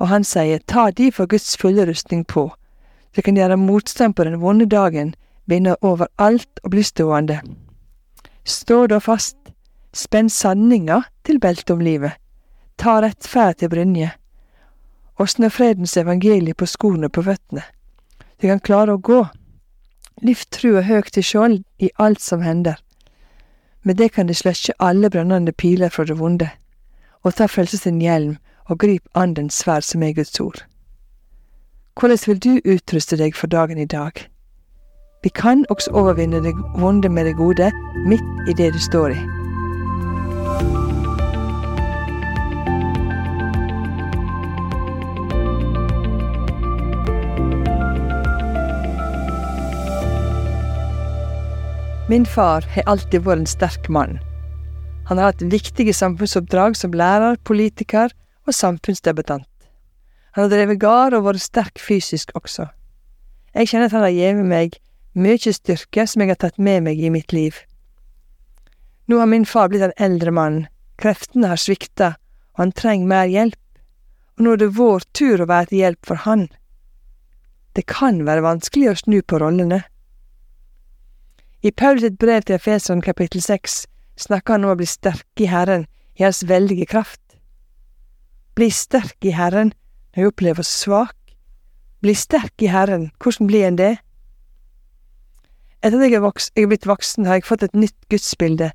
[0.00, 2.48] Og han sier, ta de for Guds fulle rustning på,
[3.14, 5.14] vi kan gjøre motstand på den vonde dagen,
[5.46, 7.40] vinne over alt og bli stående.
[8.44, 9.36] Stå da fast,
[9.94, 12.18] spenn sanninga til beltet om livet,
[12.76, 14.10] ta rettferd til brynje,
[15.18, 17.62] og snø fredens evangelie på skoene på føttene.
[18.42, 19.22] Du kan klare å gå.
[20.26, 22.80] Lyft trua høgt til skjold i alt som hender.
[23.84, 26.50] Med det kan de sløkke alle brennende piler fra det vonde,
[27.22, 30.64] og ta frelse sin hjelm og grip andens sverd som er Guds ord.
[32.00, 34.12] Hvordan vil du utruste deg for dagen i dag?
[35.22, 36.50] Vi kan også overvinne det
[36.82, 37.70] vonde med det gode,
[38.06, 39.20] midt i det du står i.
[52.10, 54.18] Min far har alltid vært en sterk mann.
[55.06, 58.10] Han har hatt viktige samfunnsoppdrag som lærer, politiker
[58.46, 59.46] og samfunnsdebattant.
[60.34, 62.66] Han har drevet gard og vært sterk fysisk også.
[63.54, 64.78] Jeg kjenner at han har gitt meg
[65.14, 67.60] mye styrke som jeg har tatt med meg i mitt liv.
[69.06, 70.64] Nå har min far blitt en eldre mann,
[70.98, 72.16] kreftene har svikta,
[72.56, 73.60] og han trenger mer hjelp,
[74.34, 76.48] og nå er det vår tur å være til hjelp for han.
[77.78, 79.84] Det kan være vanskelig å snu på rollene.
[81.62, 83.84] I Paulus sitt brev til Efeson kapittel seks
[84.20, 85.86] snakker han om å bli sterk i Herren
[86.18, 87.22] i Hans veldige kraft.
[88.58, 89.72] Bli sterk i Herren
[90.14, 91.16] når jeg opplever svak.
[92.02, 93.96] Bli sterk i Herren, hvordan blir en det?
[95.84, 98.70] Etter at jeg er, voks, jeg er blitt voksen, har jeg fått et nytt gudsbilde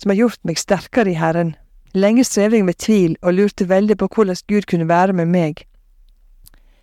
[0.00, 1.54] som har gjort meg sterkere i Herren.
[1.96, 5.64] Lenge strevde jeg med tvil og lurte veldig på hvordan Gud kunne være med meg,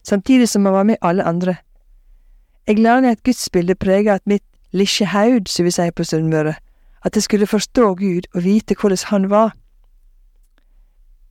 [0.04, 1.56] samtidig som han var med alle andre.
[2.68, 6.56] Jeg lærte ned gudsbildet preget at mitt lisje haud, som vi sier på Sunnmøre,
[7.06, 9.54] at jeg skulle forstå Gud og vite hvordan han var.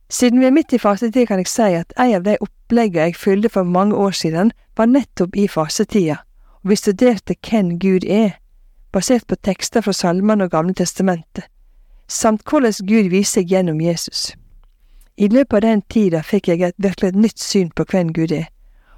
[0.09, 3.17] Siden vi er midt i fasetid, kan jeg si at en av de oppleggene jeg
[3.17, 6.19] fylte for mange år siden, var nettopp i fasetida,
[6.63, 8.37] og vi studerte hvem Gud er,
[8.93, 11.45] basert på tekster fra Salmene og Gamle testamentet,
[12.07, 14.33] samt hvordan Gud viser seg gjennom Jesus.
[15.17, 18.33] I løpet av den tida fikk jeg et virkelig et nytt syn på hvem Gud
[18.33, 18.47] er,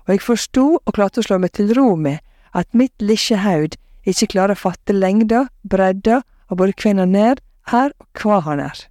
[0.06, 2.22] og jeg forsto og klarte å slå meg til ro med
[2.56, 3.76] at mitt lille haud
[4.08, 7.42] ikke klarer å fatte lengda, bredda og både hvem han er,
[7.74, 8.86] er og hva han er.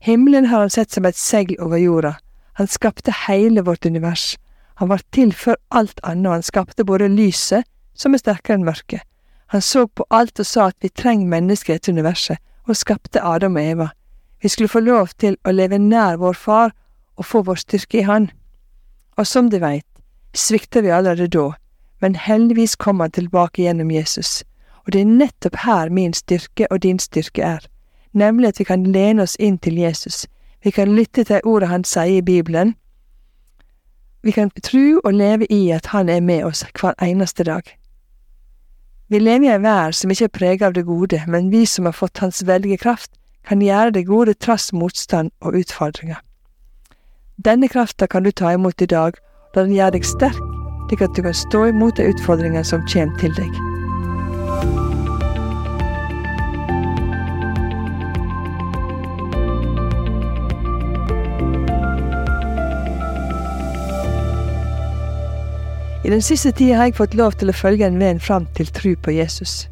[0.00, 2.14] Himmelen har han sett som et segl over jorda,
[2.56, 4.38] han skapte hele vårt univers,
[4.80, 8.64] han var til før alt annet, og han skapte både lyset, som er sterkere enn
[8.64, 9.04] mørket.
[9.52, 13.20] Han så på alt og sa at vi trenger mennesker i dette universet, og skapte
[13.20, 13.88] Adam og Eva.
[14.40, 16.72] Vi skulle få lov til å leve nær vår far
[17.20, 18.30] og få vår styrke i Han.
[19.18, 19.84] Og som du veit,
[20.32, 21.50] svikter vi allerede da,
[22.00, 24.44] men heldigvis kom han tilbake gjennom Jesus,
[24.86, 27.68] og det er nettopp her min styrke og din styrke er
[28.12, 30.26] nemlig at vi kan lene oss inn til Jesus.
[30.64, 32.74] Vi kan lytte til ordet han sier i Bibelen.
[34.22, 37.62] Vi kan tro og leve i at han er med oss hver eneste dag.
[39.08, 41.84] Vi lever i en vær som ikke er preget av det gode, men vi som
[41.84, 43.10] har fått hans veldige kraft,
[43.48, 46.20] kan gjøre det gode trass motstand og utfordringer.
[47.44, 49.16] Denne krafta kan du ta imot i dag,
[49.54, 50.38] da den gjør deg sterk,
[50.90, 53.69] slik at du kan stå imot de utfordringene som kommer til deg.
[66.04, 68.70] I den siste tida har jeg fått lov til å følge en venn fram til
[68.72, 69.66] tru på Jesus.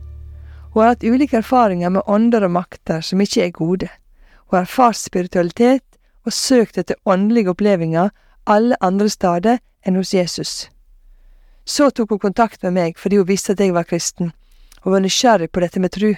[0.75, 3.89] Hun har hatt ulike erfaringer med ånder og makter som ikke er gode.
[4.49, 5.85] Hun har erfart spiritualitet
[6.29, 8.11] og søkt etter åndelige opplevelser
[8.45, 10.69] alle andre steder enn hos Jesus.
[11.65, 14.33] Så tok hun kontakt med meg fordi hun visste at jeg var kristen,
[14.85, 16.11] og var nysgjerrig på dette med tru.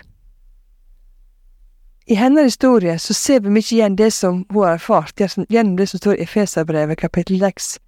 [2.11, 5.87] I hennes historie så ser vi mye igjen det som hun har erfart gjennom det
[5.93, 7.79] som står i Efeserbrevet kapittel 6,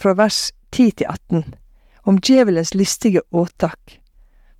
[0.00, 1.54] fra vers 10 til 18,
[2.04, 3.98] om djevelens listige åtak.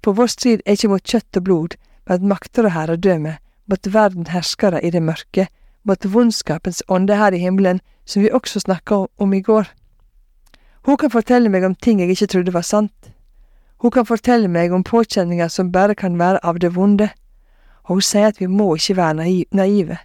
[0.04, 1.76] For vår strid er ikke mot kjøtt og blod,
[2.08, 3.36] men makter og herredømme,
[3.70, 5.46] mot verden herskere i det mørke,
[5.84, 9.68] mot vondskapens ånde her i himmelen, som vi også snakka om i går.
[10.86, 13.12] Hun kan fortelle meg om ting jeg ikke trodde var sant.
[13.80, 17.10] Hun kan fortelle meg om påkjenninger som bare kan være av det vonde,
[17.84, 19.98] og hun sier at vi må ikke være naive.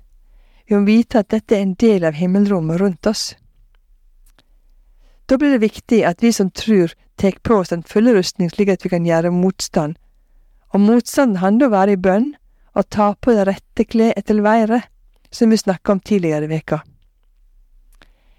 [0.68, 3.34] Vi må vite at dette er en del av himmelrommet rundt oss.
[5.26, 8.70] Da blir det viktig at vi som tror, tek på oss den fulle rustning slik
[8.70, 9.96] at vi kan gjøre motstand.
[10.76, 12.28] Og motstanden handler om å være i bønn
[12.76, 14.86] og ta på det rette kledet etter været,
[15.32, 16.82] som vi snakka om tidligere i veka.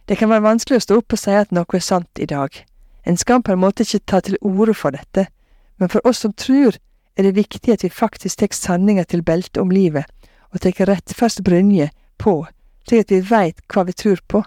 [0.07, 2.53] Det kan være vanskelig å stå opp og si at noe er sant i dag.
[3.07, 5.27] En skal på en måte ikke ta til orde for dette,
[5.79, 6.79] men for oss som tror,
[7.17, 10.05] er det viktig at vi faktisk tek sanninga til beltet om livet,
[10.53, 11.89] og tek rettferds brynje
[12.23, 12.45] på,
[12.87, 14.45] slik at vi veit hva vi tror på,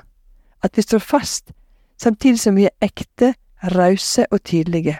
[0.63, 1.51] at vi står fast
[2.01, 3.33] samtidig som vi er ekte,
[3.75, 4.97] rause og tydelige.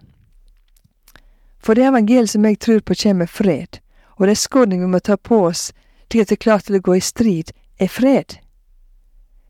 [1.59, 3.79] For det evangeliet som jeg tror på kommer med fred,
[4.17, 5.71] og det skåring vi må ta på oss
[6.09, 8.39] slik at vi er klare til å gå i strid, er fred.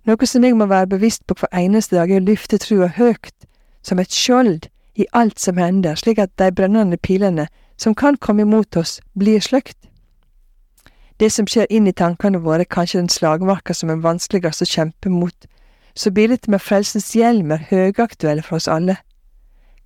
[0.07, 3.47] Noe som jeg må være bevisst på hver eneste dag, er å løfte trua høyt,
[3.81, 4.67] som et skjold,
[4.99, 7.47] i alt som hender, slik at de brennende pilene
[7.79, 9.77] som kan komme imot oss, blir sløkt.
[11.19, 14.67] Det som skjer inn i tankene våre, er kanskje den slagmarka som er vanskeligst å
[14.67, 15.47] kjempe mot,
[15.95, 18.97] så bildet med Frelsens hjelm er høgaktuelle for oss alle.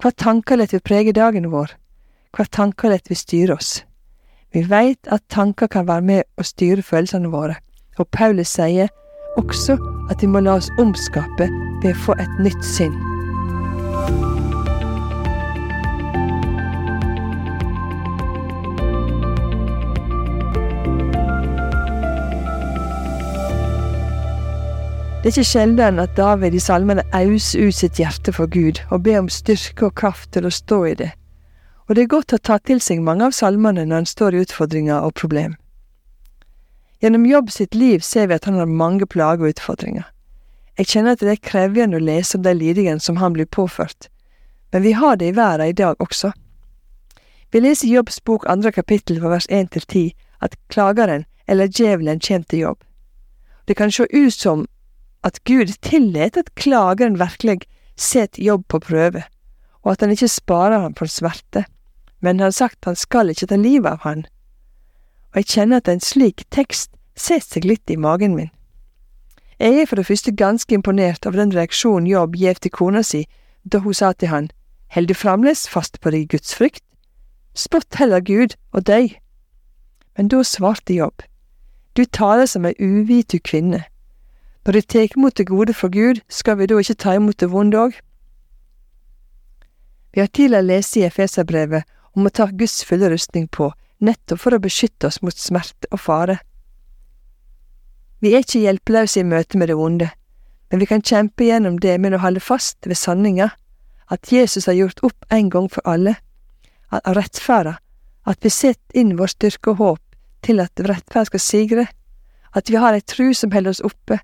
[0.01, 1.75] Hva tanker lett vi prege dagen vår?
[2.33, 3.83] Hva tanker lett vi styre oss?
[4.53, 7.55] Vi veit at tanker kan være med å styre følelsene våre,
[7.97, 8.91] og Paulus sier
[9.37, 9.79] også
[10.11, 11.49] at vi må la oss omskape
[11.81, 13.12] ved å få et nytt sinn.
[25.23, 29.05] Det er ikke sjelden at David i salmene auser ut sitt hjerte for Gud og
[29.05, 31.13] ber om styrke og kraft til å stå i det,
[31.87, 34.41] og det er godt å ta til seg mange av salmene når en står i
[34.43, 35.53] utfordringer og problem.
[36.99, 40.03] Gjennom Jobb sitt liv ser vi at han har mange plager og utfordringer.
[40.75, 44.09] Jeg kjenner at det er krevende å lese om de lidingene som han blir påført,
[44.75, 46.33] men vi har det i verden i dag også.
[47.55, 50.05] Vi leser Jobbs bok andre kapittel fra vers 1 til 10
[50.43, 52.83] at klageren, eller djevelen, kommer til Jobb.
[53.71, 54.67] Det kan se ut som
[55.23, 57.63] at Gud tillater at klageren virkelig
[57.97, 59.23] setter Jobb på prøve,
[59.83, 61.65] og at han ikke sparer ham for smerte,
[62.21, 64.25] men han har sagt han skal ikke ta livet av han.
[65.33, 68.51] Og jeg kjenner at en slik tekst setter seg litt i magen min.
[69.59, 73.23] Jeg er for det første ganske imponert over den reaksjonen Jobb gjev til kona si
[73.63, 74.49] da hun sa til han,
[74.91, 76.83] held du fremdeles fast på deg Guds frykt?
[77.55, 79.13] Spott heller Gud og døy.
[80.17, 81.23] Men da svarte Jobb,
[81.95, 83.85] du taler som ei uvitu kvinne.
[84.65, 87.49] Når vi tar imot det gode fra Gud, skal vi da ikke ta imot det
[87.51, 87.97] vonde òg?
[90.13, 91.83] Vi har tidligere lest i Efeserbrevet
[92.15, 95.99] om å ta Guds fulle rustning på, nettopp for å beskytte oss mot smerte og
[95.99, 96.37] fare.
[98.23, 100.09] Vi er ikke hjelpeløse i møte med det vonde,
[100.71, 103.49] men vi kan kjempe gjennom det med å holde fast ved sanninga,
[104.07, 106.15] at Jesus har gjort opp en gang for alle,
[106.93, 107.79] at rettferda,
[108.23, 111.87] at vi setter inn vår styrke og håp til at rettferd skal sigre,
[112.55, 114.21] at vi har ei tru som holder oss oppe,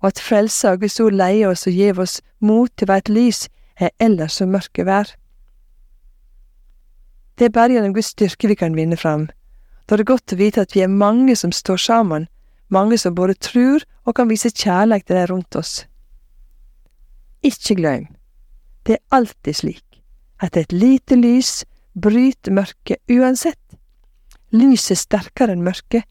[0.00, 3.04] og at frelsa og Guds ord leier oss og gjev oss mot til å være
[3.04, 3.40] et lys
[3.80, 5.12] er ellers så mørke vær.
[7.36, 9.28] Det er bare gjennom Guds styrke vi kan vinne fram.
[9.88, 12.28] Da er det godt å vite at vi er mange som står sammen,
[12.68, 15.72] mange som både tror og kan vise kjærlighet til de rundt oss.
[17.42, 18.06] Ikke glem,
[18.86, 19.86] det er alltid slik
[20.40, 21.64] at et lite lys
[22.00, 23.58] bryter mørket uansett.
[24.52, 26.06] Lyset er sterkere enn mørket,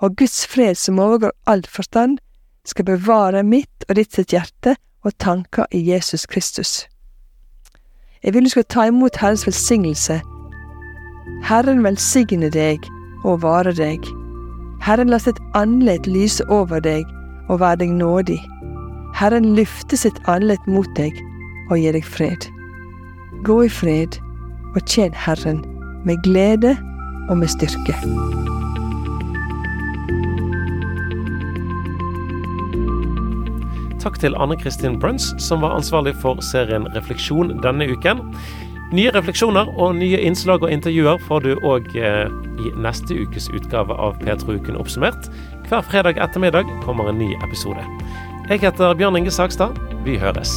[0.00, 2.20] og Guds fred som overgår all forstand,
[2.66, 6.86] skal bevare mitt og ditt sitt hjerte og tanker i Jesus Kristus.
[8.24, 10.20] Jeg vil du skal ta imot Herrens velsignelse.
[11.46, 12.82] Herren velsigne deg
[13.24, 14.02] og vare deg.
[14.82, 17.06] Herren la sitt andlet lyse over deg
[17.48, 18.40] og være deg nådig.
[19.16, 21.14] Herren løfte sitt andlet mot deg
[21.70, 22.50] og gi deg fred.
[23.46, 24.18] Gå i fred
[24.74, 25.62] og tjen Herren
[26.06, 26.76] med glede
[27.30, 27.94] og med styrke.
[34.06, 38.20] Takk til Anne Kristin Bruns, som var ansvarlig for serien Refleksjon denne uken.
[38.94, 42.30] Nye refleksjoner og nye innslag og intervjuer får du òg eh,
[42.62, 45.26] i neste ukes utgave av P3-uken oppsummert.
[45.66, 47.82] Hver fredag ettermiddag kommer en ny episode.
[48.46, 49.74] Jeg heter Bjørn Inge Sagstad.
[50.06, 50.54] Vi høres.